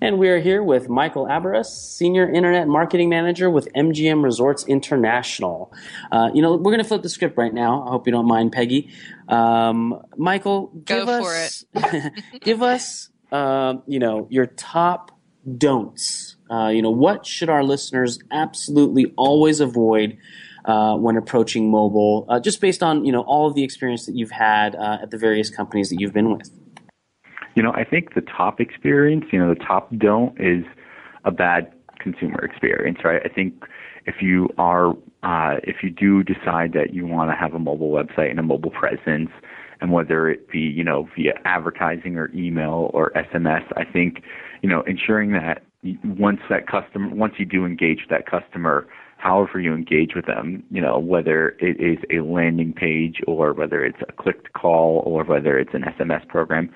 And 0.00 0.18
we 0.18 0.28
are 0.28 0.40
here 0.40 0.60
with 0.60 0.88
Michael 0.88 1.26
Abaris, 1.26 1.66
Senior 1.66 2.28
Internet 2.28 2.66
Marketing 2.66 3.08
Manager 3.08 3.48
with 3.48 3.72
MGM 3.74 4.24
Resorts 4.24 4.66
International. 4.66 5.72
Uh, 6.10 6.30
you 6.34 6.42
know, 6.42 6.56
we're 6.56 6.72
going 6.72 6.78
to 6.78 6.84
flip 6.84 7.02
the 7.02 7.08
script 7.08 7.38
right 7.38 7.54
now. 7.54 7.86
I 7.86 7.90
hope 7.90 8.08
you 8.08 8.12
don't 8.12 8.26
mind, 8.26 8.50
Peggy. 8.50 8.90
Um, 9.28 10.02
Michael, 10.16 10.72
give 10.84 11.06
Go 11.06 11.24
us, 11.24 11.64
give 12.40 12.60
us, 12.60 13.10
uh, 13.30 13.74
you 13.86 14.00
know, 14.00 14.26
your 14.30 14.46
top 14.46 15.12
don'ts. 15.58 16.34
Uh, 16.50 16.68
you 16.68 16.82
know, 16.82 16.90
what 16.90 17.24
should 17.24 17.48
our 17.48 17.62
listeners 17.62 18.18
absolutely 18.32 19.12
always 19.16 19.60
avoid 19.60 20.18
uh, 20.64 20.96
when 20.96 21.16
approaching 21.16 21.70
mobile, 21.70 22.26
uh, 22.28 22.40
just 22.40 22.60
based 22.60 22.82
on 22.82 23.04
you 23.04 23.12
know 23.12 23.22
all 23.22 23.46
of 23.46 23.54
the 23.54 23.62
experience 23.62 24.06
that 24.06 24.16
you've 24.16 24.30
had 24.30 24.74
uh, 24.74 24.98
at 25.02 25.10
the 25.10 25.18
various 25.18 25.50
companies 25.50 25.88
that 25.90 25.96
you've 26.00 26.12
been 26.12 26.36
with? 26.36 26.50
You 27.54 27.62
know, 27.62 27.72
I 27.72 27.84
think 27.84 28.14
the 28.14 28.20
top 28.20 28.60
experience, 28.60 29.26
you 29.30 29.38
know, 29.38 29.54
the 29.54 29.60
top 29.60 29.90
don't 29.96 30.38
is 30.40 30.64
a 31.24 31.30
bad 31.30 31.72
consumer 32.00 32.44
experience, 32.44 32.98
right? 33.04 33.22
I 33.24 33.28
think 33.28 33.54
if 34.06 34.16
you 34.20 34.48
are, 34.58 34.90
uh, 35.22 35.60
if 35.62 35.76
you 35.82 35.90
do 35.90 36.22
decide 36.22 36.72
that 36.72 36.92
you 36.92 37.06
want 37.06 37.30
to 37.30 37.36
have 37.36 37.54
a 37.54 37.58
mobile 37.58 37.90
website 37.90 38.30
and 38.30 38.38
a 38.38 38.42
mobile 38.42 38.70
presence, 38.70 39.30
and 39.80 39.92
whether 39.92 40.28
it 40.28 40.50
be, 40.50 40.60
you 40.60 40.84
know, 40.84 41.08
via 41.16 41.34
advertising 41.44 42.16
or 42.16 42.30
email 42.34 42.90
or 42.92 43.10
SMS, 43.10 43.64
I 43.76 43.84
think, 43.84 44.22
you 44.62 44.68
know, 44.68 44.82
ensuring 44.86 45.32
that 45.32 45.62
once 46.04 46.40
that 46.48 46.66
customer, 46.66 47.14
once 47.14 47.34
you 47.38 47.44
do 47.44 47.66
engage 47.66 48.06
that 48.08 48.26
customer, 48.26 48.86
however 49.24 49.58
you 49.58 49.72
engage 49.72 50.14
with 50.14 50.26
them, 50.26 50.62
you 50.70 50.82
know, 50.82 50.98
whether 50.98 51.56
it 51.58 51.80
is 51.80 51.96
a 52.10 52.22
landing 52.22 52.74
page 52.74 53.22
or 53.26 53.54
whether 53.54 53.82
it's 53.82 53.96
a 54.06 54.12
clicked 54.12 54.52
call 54.52 55.02
or 55.06 55.24
whether 55.24 55.58
it's 55.58 55.72
an 55.72 55.82
SMS 55.82 56.28
program, 56.28 56.70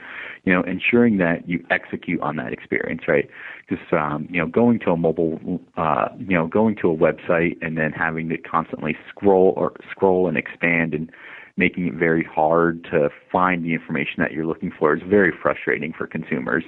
you 0.44 0.54
know, 0.54 0.62
ensuring 0.62 1.18
that 1.18 1.46
you 1.46 1.62
execute 1.70 2.18
on 2.22 2.37
that 2.37 2.54
experience, 2.54 3.02
right? 3.06 3.28
Because, 3.68 3.84
um, 3.92 4.26
you 4.30 4.40
know, 4.40 4.46
going 4.46 4.78
to 4.80 4.92
a 4.92 4.96
mobile, 4.96 5.61
uh, 5.76 6.08
you 6.18 6.34
know, 6.34 6.46
going 6.46 6.74
to 6.76 6.90
a 6.90 6.96
website 6.96 7.58
and 7.61 7.76
then 7.76 7.92
having 7.92 8.30
to 8.30 8.38
constantly 8.38 8.96
scroll 9.11 9.52
or 9.54 9.74
scroll 9.90 10.26
and 10.26 10.38
expand 10.38 10.94
and 10.94 11.12
making 11.58 11.88
it 11.88 11.94
very 11.94 12.24
hard 12.24 12.82
to 12.84 13.11
find 13.30 13.62
the 13.62 13.74
information 13.74 14.14
that 14.20 14.32
you're 14.32 14.46
looking 14.46 14.72
for 14.78 14.96
is 14.96 15.02
very 15.06 15.32
frustrating 15.42 15.92
for 15.92 16.06
consumers, 16.06 16.64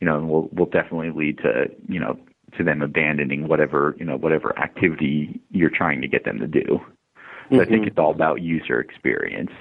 you 0.00 0.06
know, 0.06 0.18
and 0.18 0.28
will, 0.28 0.50
will 0.52 0.66
definitely 0.66 1.10
lead 1.10 1.38
to, 1.38 1.70
you 1.88 1.98
know, 1.98 2.18
to 2.56 2.64
them 2.64 2.82
abandoning 2.82 3.48
whatever 3.48 3.94
you 3.98 4.04
know 4.04 4.16
whatever 4.16 4.58
activity 4.58 5.40
you're 5.50 5.70
trying 5.70 6.00
to 6.02 6.08
get 6.08 6.24
them 6.24 6.38
to 6.38 6.46
do. 6.46 6.64
So 6.68 7.56
mm-hmm. 7.56 7.60
I 7.60 7.64
think 7.64 7.70
mm-hmm. 7.70 7.88
it's 7.88 7.98
all 7.98 8.10
about 8.10 8.40
user 8.40 8.80
experience, 8.80 9.52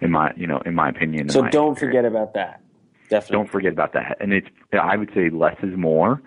in 0.00 0.10
my 0.10 0.32
you 0.36 0.46
know 0.46 0.60
in 0.64 0.74
my 0.74 0.88
opinion. 0.88 1.28
So 1.28 1.42
my 1.42 1.50
don't 1.50 1.72
experience. 1.72 1.96
forget 1.96 2.04
about 2.04 2.34
that. 2.34 2.60
Definitely 3.08 3.36
don't 3.36 3.50
forget 3.50 3.72
about 3.72 3.92
that. 3.94 4.16
And 4.20 4.32
it's 4.32 4.48
I 4.72 4.96
would 4.96 5.10
say 5.14 5.30
less 5.30 5.56
is 5.62 5.76
more. 5.76 6.22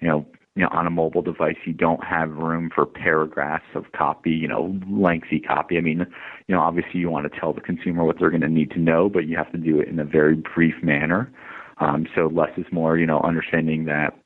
You 0.00 0.08
know, 0.08 0.26
you 0.56 0.62
know, 0.62 0.68
on 0.72 0.86
a 0.86 0.90
mobile 0.90 1.22
device, 1.22 1.56
you 1.64 1.72
don't 1.72 2.02
have 2.04 2.30
room 2.30 2.70
for 2.74 2.84
paragraphs 2.84 3.66
of 3.74 3.92
copy, 3.92 4.30
you 4.30 4.48
know, 4.48 4.78
lengthy 4.88 5.40
copy. 5.40 5.78
I 5.78 5.80
mean, 5.80 6.06
you 6.48 6.54
know, 6.54 6.60
obviously 6.60 7.00
you 7.00 7.10
want 7.10 7.32
to 7.32 7.40
tell 7.40 7.52
the 7.52 7.60
consumer 7.60 8.04
what 8.04 8.18
they're 8.18 8.30
going 8.30 8.40
to 8.40 8.48
need 8.48 8.70
to 8.72 8.78
know, 8.78 9.08
but 9.08 9.26
you 9.26 9.36
have 9.36 9.52
to 9.52 9.58
do 9.58 9.80
it 9.80 9.88
in 9.88 9.98
a 9.98 10.04
very 10.04 10.34
brief 10.34 10.74
manner. 10.82 11.32
Um, 11.78 12.06
so 12.14 12.26
less 12.26 12.50
is 12.58 12.66
more, 12.72 12.98
you 12.98 13.06
know, 13.06 13.20
understanding 13.20 13.86
that 13.86 14.19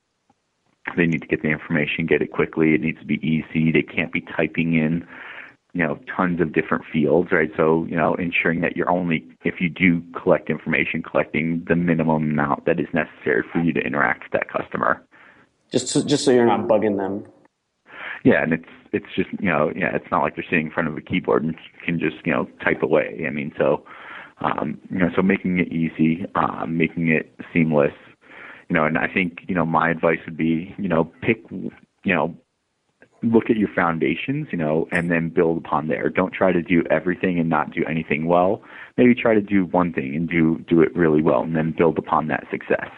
they 0.97 1.07
need 1.07 1.23
to 1.23 1.27
get 1.27 1.43
the 1.43 1.49
information, 1.49 2.07
get 2.07 2.23
it 2.23 2.33
quickly. 2.33 2.75
It 2.75 2.81
needs 2.81 2.99
to 3.01 3.07
be 3.07 3.17
easy. 3.17 3.73
They 3.73 3.83
can't 3.83 4.13
be 4.13 4.21
typing 4.21 4.75
in, 4.75 5.07
you 5.73 5.83
know, 5.83 5.99
tons 6.15 6.41
of 6.41 6.53
different 6.53 6.85
fields, 6.93 7.31
right? 7.33 7.51
So, 7.57 7.87
you 7.89 7.97
know, 7.97 8.15
ensuring 8.15 8.61
that 8.61 8.77
you're 8.77 8.91
only, 8.91 9.27
if 9.45 9.61
you 9.61 9.69
do 9.69 10.03
collect 10.21 10.51
information, 10.51 11.03
collecting 11.03 11.65
the 11.69 11.77
minimum 11.77 12.31
amount 12.31 12.67
that 12.67 12.79
is 12.79 12.87
necessary 12.93 13.43
for 13.53 13.61
you 13.61 13.73
to 13.73 13.81
interact 13.81 14.25
with 14.25 14.33
that 14.33 14.51
customer. 14.51 15.03
Just, 15.73 15.89
so, 15.89 16.05
just 16.05 16.25
so 16.25 16.31
you're 16.31 16.47
not 16.47 16.69
bugging 16.69 16.99
them. 16.99 17.25
Yeah, 18.25 18.43
and 18.43 18.53
it's 18.55 18.69
it's 18.93 19.07
just 19.15 19.29
you 19.39 19.51
know 19.51 19.71
yeah 19.77 19.95
it's 19.95 20.07
not 20.11 20.23
like 20.23 20.35
they're 20.35 20.45
sitting 20.49 20.67
in 20.67 20.73
front 20.73 20.89
of 20.89 20.97
a 20.97 21.01
keyboard 21.01 21.45
and 21.45 21.55
can 21.85 21.99
just 21.99 22.17
you 22.25 22.33
know 22.33 22.49
type 22.65 22.83
away. 22.83 23.25
I 23.27 23.31
mean 23.31 23.53
so 23.59 23.85
um, 24.41 24.81
you 24.91 24.99
know 24.99 25.11
so 25.15 25.21
making 25.21 25.59
it 25.59 25.69
easy, 25.69 26.25
um, 26.35 26.77
making 26.79 27.09
it 27.09 27.35
seamless, 27.53 27.93
you 28.69 28.75
know, 28.75 28.85
and 28.85 28.99
I 28.99 29.09
think, 29.09 29.41
you 29.49 29.55
know, 29.55 29.67
my 29.67 29.91
advice 29.91 30.19
would 30.27 30.37
be, 30.37 30.75
you 30.79 30.89
know, 30.89 31.05
pick, 31.23 31.39
you 31.51 32.15
know, 32.15 32.37
look 33.23 33.51
at 33.51 33.57
your 33.57 33.69
foundations, 33.75 34.49
you 34.53 34.59
know, 34.59 34.87
and 34.93 35.11
then 35.11 35.29
build 35.29 35.59
upon 35.59 35.89
there. 35.89 36.09
Don't 36.09 36.33
try 36.33 36.53
to 36.53 36.63
do 36.63 36.83
everything 36.91 37.39
and 37.39 37.49
not 37.49 37.73
do 37.73 37.85
anything 37.89 38.27
well. 38.27 38.63
Maybe 38.97 39.15
try 39.15 39.35
to 39.35 39.41
do 39.41 39.65
one 39.67 39.93
thing 39.93 40.15
and 40.15 40.29
do 40.29 40.59
do 40.69 40.83
it 40.83 40.95
really 40.95 41.23
well 41.23 41.43
and 41.43 41.57
then 41.57 41.75
build 41.77 41.99
upon 41.99 42.29
that 42.29 42.45
success. 42.51 42.89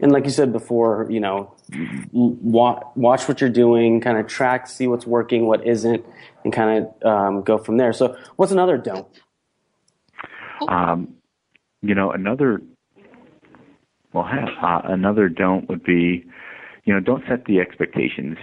and 0.00 0.12
like 0.12 0.24
you 0.24 0.30
said 0.30 0.52
before, 0.52 1.06
you 1.10 1.20
know, 1.20 1.54
watch, 2.12 2.82
watch 2.96 3.28
what 3.28 3.40
you're 3.40 3.50
doing, 3.50 4.00
kind 4.00 4.18
of 4.18 4.26
track, 4.26 4.66
see 4.66 4.86
what's 4.86 5.06
working, 5.06 5.46
what 5.46 5.66
isn't, 5.66 6.04
and 6.44 6.52
kind 6.52 6.86
of 7.02 7.06
um, 7.06 7.42
go 7.42 7.58
from 7.58 7.76
there. 7.76 7.92
So, 7.92 8.16
what's 8.36 8.52
another 8.52 8.78
don't? 8.78 9.06
Um, 10.68 11.14
you 11.82 11.94
know, 11.94 12.10
another 12.10 12.60
well, 14.16 14.26
uh, 14.62 14.80
another 14.84 15.28
don't 15.28 15.68
would 15.68 15.84
be, 15.84 16.24
you 16.84 16.94
know, 16.94 17.00
don't 17.00 17.22
set 17.28 17.44
the 17.44 17.60
expectations 17.60 18.38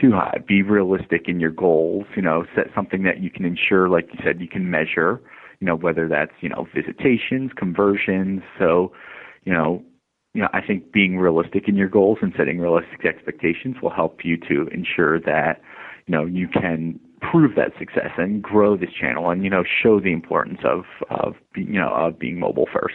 too 0.00 0.12
high. 0.12 0.38
Be 0.46 0.62
realistic 0.62 1.22
in 1.26 1.40
your 1.40 1.50
goals. 1.50 2.04
You 2.14 2.22
know, 2.22 2.44
set 2.54 2.66
something 2.76 3.02
that 3.02 3.20
you 3.20 3.28
can 3.28 3.44
ensure, 3.44 3.88
like 3.88 4.08
you 4.12 4.20
said, 4.24 4.40
you 4.40 4.46
can 4.46 4.70
measure. 4.70 5.20
You 5.58 5.66
know, 5.66 5.74
whether 5.74 6.06
that's 6.06 6.30
you 6.40 6.48
know 6.48 6.68
visitations, 6.72 7.50
conversions. 7.56 8.42
So, 8.56 8.92
you 9.44 9.52
know, 9.52 9.82
you 10.32 10.42
know, 10.42 10.48
I 10.52 10.60
think 10.64 10.92
being 10.92 11.18
realistic 11.18 11.64
in 11.66 11.74
your 11.74 11.88
goals 11.88 12.18
and 12.22 12.32
setting 12.36 12.60
realistic 12.60 13.04
expectations 13.04 13.76
will 13.82 13.90
help 13.90 14.20
you 14.24 14.36
to 14.48 14.68
ensure 14.72 15.18
that 15.20 15.60
you 16.06 16.12
know 16.12 16.24
you 16.24 16.46
can 16.46 17.00
prove 17.20 17.56
that 17.56 17.72
success 17.80 18.10
and 18.16 18.42
grow 18.42 18.76
this 18.76 18.90
channel 19.00 19.30
and 19.30 19.42
you 19.42 19.50
know 19.50 19.64
show 19.82 19.98
the 19.98 20.12
importance 20.12 20.60
of 20.64 20.84
of 21.10 21.34
you 21.56 21.80
know 21.80 21.92
of 21.92 22.16
being 22.16 22.38
mobile 22.38 22.68
first. 22.72 22.94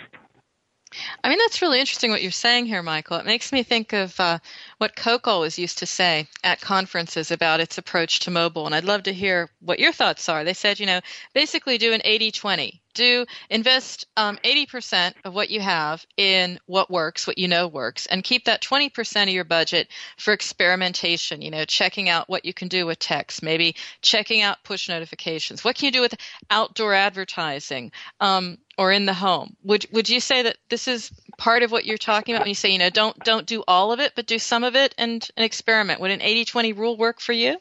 I 1.24 1.30
mean, 1.30 1.38
that's 1.38 1.62
really 1.62 1.80
interesting 1.80 2.10
what 2.10 2.24
you're 2.24 2.32
saying 2.32 2.66
here, 2.66 2.82
Michael. 2.82 3.18
It 3.18 3.26
makes 3.26 3.52
me 3.52 3.62
think 3.62 3.94
of 3.94 4.20
uh, 4.20 4.40
what 4.80 4.96
Coke 4.96 5.28
always 5.28 5.60
used 5.60 5.78
to 5.80 5.86
say 5.86 6.28
at 6.44 6.62
conferences 6.62 7.30
about 7.30 7.60
its 7.60 7.78
approach 7.78 8.20
to 8.22 8.32
mobile. 8.32 8.66
And 8.66 8.74
I'd 8.74 8.86
love 8.86 9.04
to 9.04 9.14
hear 9.14 9.50
what 9.60 9.80
your 9.80 9.94
thoughts 9.94 10.28
are. 10.30 10.44
They 10.44 10.54
said, 10.54 10.80
you 10.80 10.88
know, 10.88 11.02
basically 11.34 11.78
do 11.78 11.94
an 11.94 12.02
80 12.04 12.32
20 12.32 12.82
do 12.94 13.26
invest 13.50 14.08
um, 14.18 14.38
80% 14.44 15.14
of 15.24 15.34
what 15.34 15.50
you 15.50 15.60
have 15.62 16.06
in 16.18 16.60
what 16.66 16.90
works, 16.90 17.28
what 17.28 17.38
you 17.38 17.48
know 17.48 17.68
works, 17.68 18.06
and 18.06 18.24
keep 18.24 18.46
that 18.46 18.62
20% 18.62 19.24
of 19.24 19.30
your 19.30 19.44
budget 19.44 19.88
for 20.18 20.34
experimentation, 20.34 21.42
you 21.42 21.52
know, 21.52 21.66
checking 21.66 22.10
out 22.10 22.30
what 22.30 22.46
you 22.46 22.54
can 22.54 22.68
do 22.68 22.86
with 22.86 23.00
text, 23.00 23.44
maybe 23.44 23.76
checking 24.02 24.42
out 24.42 24.64
push 24.64 24.90
notifications. 24.90 25.64
What 25.64 25.76
can 25.76 25.88
you 25.88 25.92
do 25.92 26.02
with 26.02 26.16
outdoor 26.50 26.94
advertising 26.94 27.92
um, 28.20 28.58
or 28.78 28.92
in 28.92 29.06
the 29.06 29.14
home? 29.14 29.56
Would, 29.64 29.88
would 29.92 30.10
you 30.10 30.20
say 30.20 30.44
that 30.44 30.58
this 30.70 30.88
is 30.88 31.12
part 31.38 31.64
of 31.64 31.72
what 31.72 31.86
you're 31.86 31.98
talking 31.98 32.36
about 32.36 32.44
when 32.44 32.50
you 32.50 32.56
say, 32.56 32.72
you 32.72 32.80
know, 32.80 32.90
don't, 32.90 33.18
don't 33.24 33.46
do 33.46 33.64
all 33.68 33.92
of 33.92 34.00
it, 34.00 34.14
but 34.16 34.26
do 34.26 34.40
some 34.40 34.64
of 34.64 34.76
it 34.76 34.96
and, 34.98 35.28
and 35.36 35.46
experiment? 35.46 36.02
Would 36.02 36.12
an 36.12 36.22
80 36.22 36.46
20 36.46 36.74
rule 36.74 36.98
work 36.98 37.20
for 37.20 37.34
you? 37.34 37.58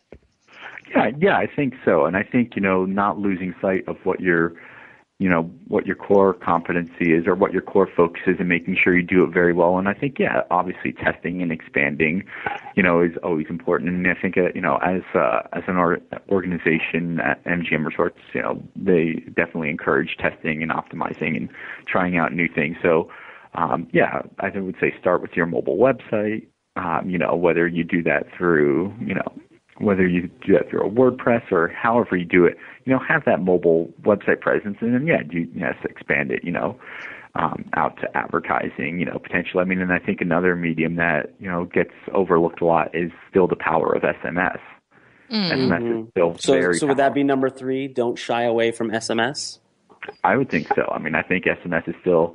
Yeah, 0.90 1.10
yeah, 1.18 1.36
I 1.36 1.46
think 1.46 1.74
so. 1.84 2.06
And 2.06 2.16
I 2.16 2.22
think, 2.22 2.56
you 2.56 2.62
know, 2.62 2.84
not 2.84 3.18
losing 3.18 3.54
sight 3.60 3.86
of 3.88 3.96
what 4.04 4.20
you're 4.20 4.54
you 5.18 5.28
know 5.28 5.42
what 5.66 5.84
your 5.84 5.96
core 5.96 6.32
competency 6.32 7.12
is 7.12 7.26
or 7.26 7.34
what 7.34 7.52
your 7.52 7.62
core 7.62 7.88
focus 7.96 8.22
is 8.26 8.36
and 8.38 8.48
making 8.48 8.76
sure 8.82 8.96
you 8.96 9.02
do 9.02 9.24
it 9.24 9.32
very 9.32 9.52
well. 9.52 9.78
And 9.78 9.88
i 9.88 9.94
think 9.94 10.18
yeah 10.18 10.42
obviously 10.50 10.92
testing 10.92 11.42
and 11.42 11.50
expanding 11.50 12.24
you 12.76 12.82
know 12.82 13.02
is 13.02 13.16
always 13.22 13.46
important. 13.50 13.90
And 13.90 14.06
i 14.06 14.14
think 14.20 14.38
uh, 14.38 14.52
you 14.54 14.60
know 14.60 14.76
as 14.76 15.02
uh, 15.14 15.42
as 15.52 15.64
an 15.66 15.76
or- 15.76 16.00
organization 16.28 17.20
at 17.20 17.42
mgm 17.44 17.86
resorts 17.86 18.18
you 18.32 18.42
know 18.42 18.62
they 18.76 19.24
definitely 19.34 19.70
encourage 19.70 20.16
testing 20.18 20.62
and 20.62 20.70
optimizing 20.70 21.36
and 21.36 21.48
trying 21.86 22.16
out 22.16 22.32
new 22.32 22.48
things. 22.48 22.76
So 22.82 23.10
um, 23.54 23.88
yeah 23.92 24.22
i 24.38 24.50
would 24.58 24.76
say 24.80 24.94
start 25.00 25.20
with 25.22 25.32
your 25.34 25.46
mobile 25.46 25.78
website 25.78 26.46
um, 26.76 27.10
you 27.10 27.18
know 27.18 27.34
whether 27.34 27.66
you 27.66 27.82
do 27.82 28.02
that 28.04 28.26
through 28.36 28.94
you 29.00 29.14
know 29.14 29.32
whether 29.80 30.06
you 30.06 30.28
do 30.46 30.52
that 30.54 30.68
through 30.68 30.86
a 30.86 30.90
WordPress 30.90 31.52
or 31.52 31.68
however 31.68 32.16
you 32.16 32.24
do 32.24 32.44
it, 32.44 32.56
you 32.84 32.92
know, 32.92 33.00
have 33.06 33.24
that 33.26 33.40
mobile 33.40 33.92
website 34.02 34.40
presence, 34.40 34.78
and 34.80 34.94
then 34.94 35.06
yeah, 35.06 35.22
do 35.22 35.46
yes, 35.54 35.74
expand 35.84 36.30
it, 36.30 36.42
you 36.44 36.50
know, 36.52 36.78
um, 37.34 37.64
out 37.74 37.96
to 38.00 38.16
advertising, 38.16 38.98
you 38.98 39.04
know, 39.04 39.18
potentially. 39.18 39.60
I 39.60 39.64
mean, 39.64 39.80
and 39.80 39.92
I 39.92 39.98
think 39.98 40.20
another 40.20 40.56
medium 40.56 40.96
that 40.96 41.34
you 41.38 41.48
know 41.48 41.64
gets 41.66 41.92
overlooked 42.12 42.60
a 42.60 42.64
lot 42.64 42.94
is 42.94 43.10
still 43.30 43.46
the 43.46 43.56
power 43.56 43.94
of 43.94 44.02
SMS. 44.02 44.58
Mm. 45.30 45.52
SMS 45.52 46.02
is 46.04 46.10
still 46.10 46.38
so, 46.38 46.52
very. 46.54 46.78
So 46.78 46.86
would 46.86 46.96
that 46.96 47.14
be 47.14 47.22
number 47.22 47.50
three? 47.50 47.88
Don't 47.88 48.18
shy 48.18 48.44
away 48.44 48.72
from 48.72 48.90
SMS. 48.90 49.58
I 50.24 50.36
would 50.36 50.50
think 50.50 50.68
so. 50.74 50.90
I 50.90 50.98
mean, 50.98 51.14
I 51.14 51.22
think 51.22 51.44
SMS 51.44 51.88
is 51.88 51.94
still 52.00 52.34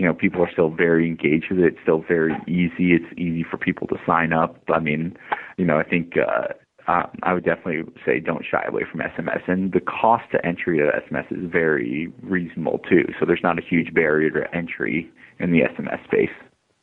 you 0.00 0.06
know, 0.06 0.14
people 0.14 0.40
are 0.40 0.50
still 0.50 0.70
very 0.70 1.06
engaged 1.06 1.50
with 1.50 1.58
it. 1.58 1.74
It's 1.74 1.82
still 1.82 2.02
very 2.08 2.32
easy. 2.48 2.94
It's 2.94 3.12
easy 3.18 3.44
for 3.48 3.58
people 3.58 3.86
to 3.88 3.96
sign 4.06 4.32
up. 4.32 4.56
I 4.72 4.80
mean, 4.80 5.14
you 5.58 5.66
know, 5.66 5.78
I 5.78 5.82
think 5.82 6.14
uh, 6.16 6.54
um, 6.86 7.10
I 7.22 7.34
would 7.34 7.44
definitely 7.44 7.92
say 8.04 8.20
don't 8.20 8.44
shy 8.44 8.64
away 8.66 8.82
from 8.90 9.00
SMS. 9.00 9.48
And 9.48 9.72
the 9.72 9.80
cost 9.80 10.24
to 10.32 10.44
entry 10.44 10.78
to 10.78 10.84
SMS 10.84 11.30
is 11.30 11.50
very 11.50 12.12
reasonable 12.22 12.78
too. 12.88 13.04
So 13.18 13.26
there's 13.26 13.42
not 13.42 13.58
a 13.58 13.62
huge 13.62 13.94
barrier 13.94 14.30
to 14.30 14.54
entry 14.54 15.10
in 15.38 15.52
the 15.52 15.60
SMS 15.60 16.04
space. 16.04 16.30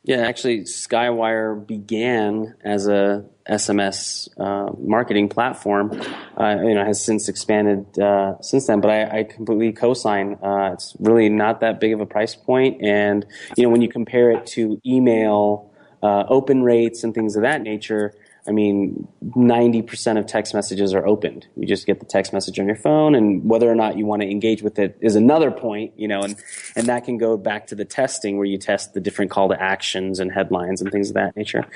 Yeah, 0.04 0.26
actually, 0.26 0.60
Skywire 0.60 1.66
began 1.66 2.54
as 2.64 2.86
a 2.86 3.26
SMS 3.46 4.28
uh, 4.40 4.72
marketing 4.78 5.28
platform. 5.28 6.00
Uh, 6.34 6.56
you 6.62 6.74
know, 6.74 6.84
has 6.84 7.04
since 7.04 7.28
expanded 7.28 7.98
uh, 7.98 8.40
since 8.40 8.68
then. 8.68 8.80
But 8.80 8.90
I, 8.90 9.18
I 9.18 9.24
completely 9.24 9.72
co-sign. 9.72 10.38
Uh, 10.42 10.70
it's 10.72 10.96
really 10.98 11.28
not 11.28 11.60
that 11.60 11.78
big 11.78 11.92
of 11.92 12.00
a 12.00 12.06
price 12.06 12.34
point, 12.34 12.80
and 12.82 13.26
you 13.56 13.64
know, 13.64 13.68
when 13.68 13.82
you 13.82 13.88
compare 13.90 14.30
it 14.30 14.46
to 14.46 14.80
email 14.86 15.70
uh, 16.02 16.24
open 16.28 16.62
rates 16.62 17.04
and 17.04 17.12
things 17.12 17.36
of 17.36 17.42
that 17.42 17.60
nature, 17.60 18.14
I 18.48 18.52
mean, 18.52 19.06
90% 19.24 20.18
of 20.18 20.26
text 20.26 20.54
messages 20.54 20.94
are 20.94 21.06
opened. 21.06 21.46
You 21.54 21.66
just 21.66 21.86
get 21.86 22.00
the 22.00 22.06
text 22.06 22.32
message 22.32 22.58
on 22.58 22.66
your 22.66 22.76
phone, 22.76 23.14
and 23.14 23.44
whether 23.44 23.70
or 23.70 23.74
not 23.74 23.98
you 23.98 24.06
want 24.06 24.22
to 24.22 24.30
engage 24.30 24.62
with 24.62 24.78
it 24.78 24.96
is 25.00 25.16
another 25.16 25.50
point, 25.50 25.92
you 25.96 26.08
know, 26.08 26.22
and, 26.22 26.34
and 26.74 26.86
that 26.86 27.04
can 27.04 27.18
go 27.18 27.36
back 27.36 27.66
to 27.68 27.74
the 27.74 27.84
testing 27.84 28.38
where 28.38 28.46
you 28.46 28.56
test 28.56 28.94
the 28.94 29.00
different 29.00 29.30
call 29.30 29.50
to 29.50 29.62
actions 29.62 30.18
and 30.18 30.32
headlines 30.32 30.80
and 30.80 30.90
things 30.90 31.10
of 31.10 31.14
that 31.14 31.36
nature. 31.36 31.66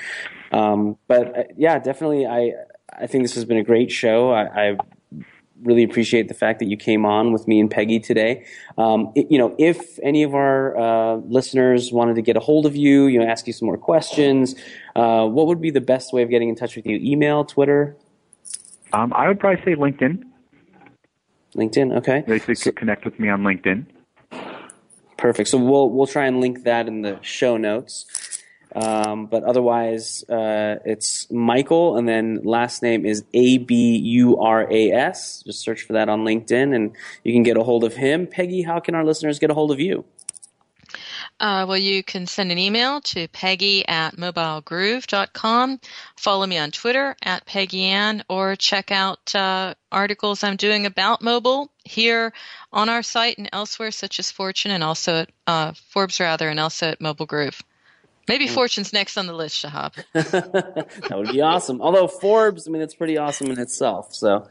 Um, 0.51 0.97
but 1.07 1.37
uh, 1.37 1.43
yeah, 1.55 1.77
definitely, 1.77 2.25
I, 2.25 2.53
I 2.91 3.05
think 3.05 3.23
this 3.23 3.35
has 3.35 3.45
been 3.45 3.57
a 3.57 3.63
great 3.63 3.91
show. 3.91 4.31
I, 4.31 4.69
I've 4.69 4.79
really 5.63 5.83
appreciate 5.83 6.27
the 6.27 6.33
fact 6.33 6.59
that 6.59 6.65
you 6.65 6.77
came 6.77 7.05
on 7.05 7.31
with 7.31 7.47
me 7.47 7.59
and 7.59 7.69
Peggy 7.69 7.99
today. 7.99 8.45
Um, 8.77 9.11
it, 9.15 9.27
you 9.29 9.37
know, 9.37 9.55
if 9.57 9.99
any 10.03 10.23
of 10.23 10.35
our 10.35 10.77
uh, 10.77 11.15
listeners 11.17 11.91
wanted 11.91 12.15
to 12.15 12.21
get 12.21 12.35
a 12.35 12.39
hold 12.39 12.65
of 12.65 12.75
you, 12.75 13.07
you 13.07 13.19
know, 13.19 13.25
ask 13.25 13.47
you 13.47 13.53
some 13.53 13.67
more 13.67 13.77
questions, 13.77 14.55
uh, 14.95 15.25
what 15.25 15.47
would 15.47 15.61
be 15.61 15.71
the 15.71 15.81
best 15.81 16.13
way 16.13 16.21
of 16.23 16.29
getting 16.29 16.49
in 16.49 16.55
touch 16.55 16.75
with 16.75 16.85
you? 16.85 16.97
Email, 17.01 17.45
Twitter? 17.45 17.95
Um, 18.91 19.13
I 19.13 19.27
would 19.27 19.39
probably 19.39 19.63
say 19.63 19.75
LinkedIn. 19.75 20.23
LinkedIn, 21.55 21.97
okay. 21.97 22.23
They 22.27 22.39
could 22.39 22.57
so, 22.57 22.71
connect 22.71 23.05
with 23.05 23.19
me 23.19 23.29
on 23.29 23.41
LinkedIn. 23.41 23.85
Perfect. 25.17 25.49
So 25.49 25.57
we'll 25.57 25.89
we'll 25.89 26.07
try 26.07 26.25
and 26.25 26.41
link 26.41 26.63
that 26.63 26.87
in 26.87 27.01
the 27.01 27.17
show 27.21 27.57
notes. 27.57 28.05
Um, 28.75 29.27
but 29.27 29.43
otherwise, 29.43 30.27
uh, 30.29 30.79
it's 30.83 31.29
Michael, 31.31 31.95
and 31.95 32.09
then 32.09 32.41
last 32.43 32.81
name 32.81 33.05
is 33.05 33.23
A 33.33 33.59
B 33.59 33.97
U 33.97 34.37
R 34.39 34.67
A 34.69 34.91
S. 34.91 35.43
Just 35.45 35.59
search 35.61 35.83
for 35.83 35.93
that 35.93 36.09
on 36.09 36.25
LinkedIn, 36.25 36.75
and 36.75 36.91
you 37.23 37.33
can 37.33 37.43
get 37.43 37.55
a 37.55 37.63
hold 37.63 37.83
of 37.83 37.95
him. 37.95 38.25
Peggy, 38.25 38.63
how 38.63 38.79
can 38.79 38.95
our 38.95 39.05
listeners 39.05 39.37
get 39.37 39.51
a 39.51 39.53
hold 39.53 39.71
of 39.71 39.79
you? 39.79 40.05
Uh, 41.39 41.65
well, 41.67 41.77
you 41.77 42.03
can 42.03 42.25
send 42.25 42.51
an 42.51 42.57
email 42.57 43.01
to 43.01 43.27
peggy 43.27 43.87
at 43.87 44.15
mobilegroove.com. 44.15 45.79
Follow 46.15 46.45
me 46.45 46.57
on 46.57 46.71
Twitter 46.71 47.15
at 47.21 47.45
Peggy 47.45 47.85
Ann, 47.85 48.23
or 48.29 48.55
check 48.55 48.91
out 48.91 49.33
uh, 49.35 49.73
articles 49.91 50.43
I'm 50.43 50.55
doing 50.55 50.85
about 50.85 51.21
mobile 51.21 51.69
here 51.83 52.33
on 52.71 52.89
our 52.89 53.03
site 53.03 53.37
and 53.37 53.49
elsewhere, 53.51 53.91
such 53.91 54.19
as 54.19 54.31
Fortune 54.31 54.71
and 54.71 54.83
also 54.83 55.21
at 55.21 55.29
uh, 55.47 55.73
Forbes, 55.89 56.19
rather, 56.19 56.47
and 56.47 56.59
also 56.59 56.87
at 56.87 57.01
Mobile 57.01 57.25
Groove. 57.25 57.61
Maybe 58.27 58.47
Fortune's 58.47 58.93
next 58.93 59.17
on 59.17 59.27
the 59.27 59.33
list, 59.33 59.63
Shahab. 59.63 59.95
that 60.13 61.11
would 61.11 61.29
be 61.29 61.41
awesome. 61.41 61.81
Although 61.81 62.07
Forbes, 62.07 62.67
I 62.67 62.71
mean, 62.71 62.81
it's 62.81 62.95
pretty 62.95 63.17
awesome 63.17 63.51
in 63.51 63.59
itself. 63.59 64.13
So, 64.15 64.47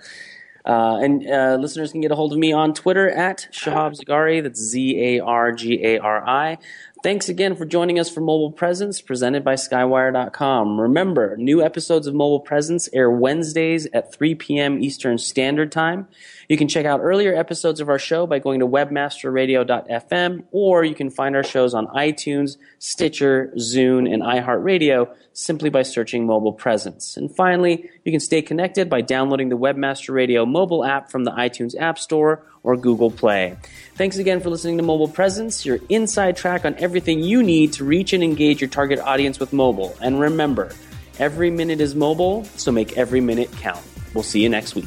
uh, 0.64 0.98
and 1.02 1.28
uh, 1.28 1.56
listeners 1.60 1.92
can 1.92 2.00
get 2.00 2.12
a 2.12 2.14
hold 2.14 2.32
of 2.32 2.38
me 2.38 2.52
on 2.52 2.72
Twitter 2.74 3.10
at 3.10 3.48
Shahab 3.52 3.98
Zargari. 3.98 4.42
That's 4.42 4.60
Z 4.60 4.98
A 5.00 5.20
R 5.20 5.52
G 5.52 5.84
A 5.84 5.98
R 5.98 6.26
I. 6.26 6.58
Thanks 7.02 7.28
again 7.28 7.56
for 7.56 7.64
joining 7.64 7.98
us 7.98 8.08
for 8.08 8.20
Mobile 8.20 8.52
Presence, 8.52 9.00
presented 9.00 9.42
by 9.42 9.54
Skywire.com. 9.54 10.80
Remember, 10.80 11.36
new 11.36 11.60
episodes 11.60 12.06
of 12.06 12.14
Mobile 12.14 12.38
Presence 12.38 12.88
air 12.92 13.10
Wednesdays 13.10 13.88
at 13.92 14.14
3 14.14 14.36
p.m. 14.36 14.80
Eastern 14.80 15.18
Standard 15.18 15.72
Time. 15.72 16.06
You 16.48 16.56
can 16.56 16.68
check 16.68 16.86
out 16.86 17.00
earlier 17.00 17.34
episodes 17.34 17.80
of 17.80 17.88
our 17.88 17.98
show 17.98 18.28
by 18.28 18.38
going 18.38 18.60
to 18.60 18.68
webmasterradio.fm, 18.68 20.44
or 20.52 20.84
you 20.84 20.94
can 20.94 21.10
find 21.10 21.34
our 21.34 21.42
shows 21.42 21.74
on 21.74 21.88
iTunes, 21.88 22.56
Stitcher, 22.78 23.52
Zune, 23.56 24.08
and 24.08 24.22
iHeartRadio 24.22 25.12
simply 25.32 25.70
by 25.70 25.82
searching 25.82 26.24
Mobile 26.24 26.52
Presence. 26.52 27.16
And 27.16 27.34
finally, 27.34 27.90
you 28.04 28.12
can 28.12 28.20
stay 28.20 28.42
connected 28.42 28.88
by 28.88 29.00
downloading 29.00 29.48
the 29.48 29.58
Webmaster 29.58 30.14
Radio 30.14 30.46
mobile 30.46 30.84
app 30.84 31.10
from 31.10 31.24
the 31.24 31.32
iTunes 31.32 31.76
App 31.76 31.98
Store 31.98 32.46
or 32.62 32.76
Google 32.76 33.10
Play. 33.10 33.56
Thanks 33.96 34.18
again 34.18 34.40
for 34.40 34.50
listening 34.50 34.76
to 34.78 34.82
Mobile 34.82 35.08
Presence, 35.08 35.66
your 35.66 35.78
inside 35.88 36.36
track 36.36 36.64
on 36.64 36.74
everything 36.76 37.22
you 37.22 37.42
need 37.42 37.72
to 37.74 37.84
reach 37.84 38.12
and 38.12 38.22
engage 38.22 38.60
your 38.60 38.70
target 38.70 38.98
audience 38.98 39.38
with 39.38 39.52
mobile. 39.52 39.96
And 40.00 40.20
remember, 40.20 40.72
every 41.18 41.50
minute 41.50 41.80
is 41.80 41.94
mobile, 41.94 42.44
so 42.56 42.72
make 42.72 42.96
every 42.96 43.20
minute 43.20 43.50
count. 43.52 43.82
We'll 44.14 44.24
see 44.24 44.42
you 44.42 44.48
next 44.48 44.74
week. 44.74 44.86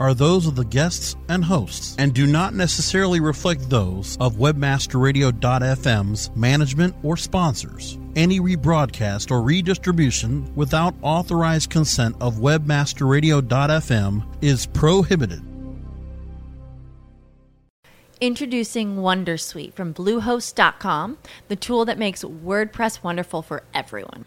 are 0.00 0.14
those 0.14 0.46
of 0.46 0.56
the 0.56 0.64
guests 0.64 1.14
and 1.28 1.44
hosts 1.44 1.94
and 1.98 2.14
do 2.14 2.26
not 2.26 2.54
necessarily 2.54 3.20
reflect 3.20 3.68
those 3.68 4.16
of 4.18 4.34
webmasterradio.fm's 4.36 6.34
management 6.34 6.96
or 7.02 7.16
sponsors. 7.16 7.98
Any 8.16 8.40
rebroadcast 8.40 9.30
or 9.30 9.42
redistribution 9.42 10.52
without 10.56 10.94
authorized 11.02 11.70
consent 11.70 12.16
of 12.20 12.36
webmasterradio.fm 12.36 14.26
is 14.42 14.66
prohibited. 14.66 15.42
Introducing 18.20 18.96
Wondersuite 18.96 19.72
from 19.72 19.94
Bluehost.com, 19.94 21.16
the 21.48 21.56
tool 21.56 21.86
that 21.86 21.98
makes 21.98 22.22
WordPress 22.22 23.02
wonderful 23.02 23.40
for 23.40 23.62
everyone. 23.72 24.26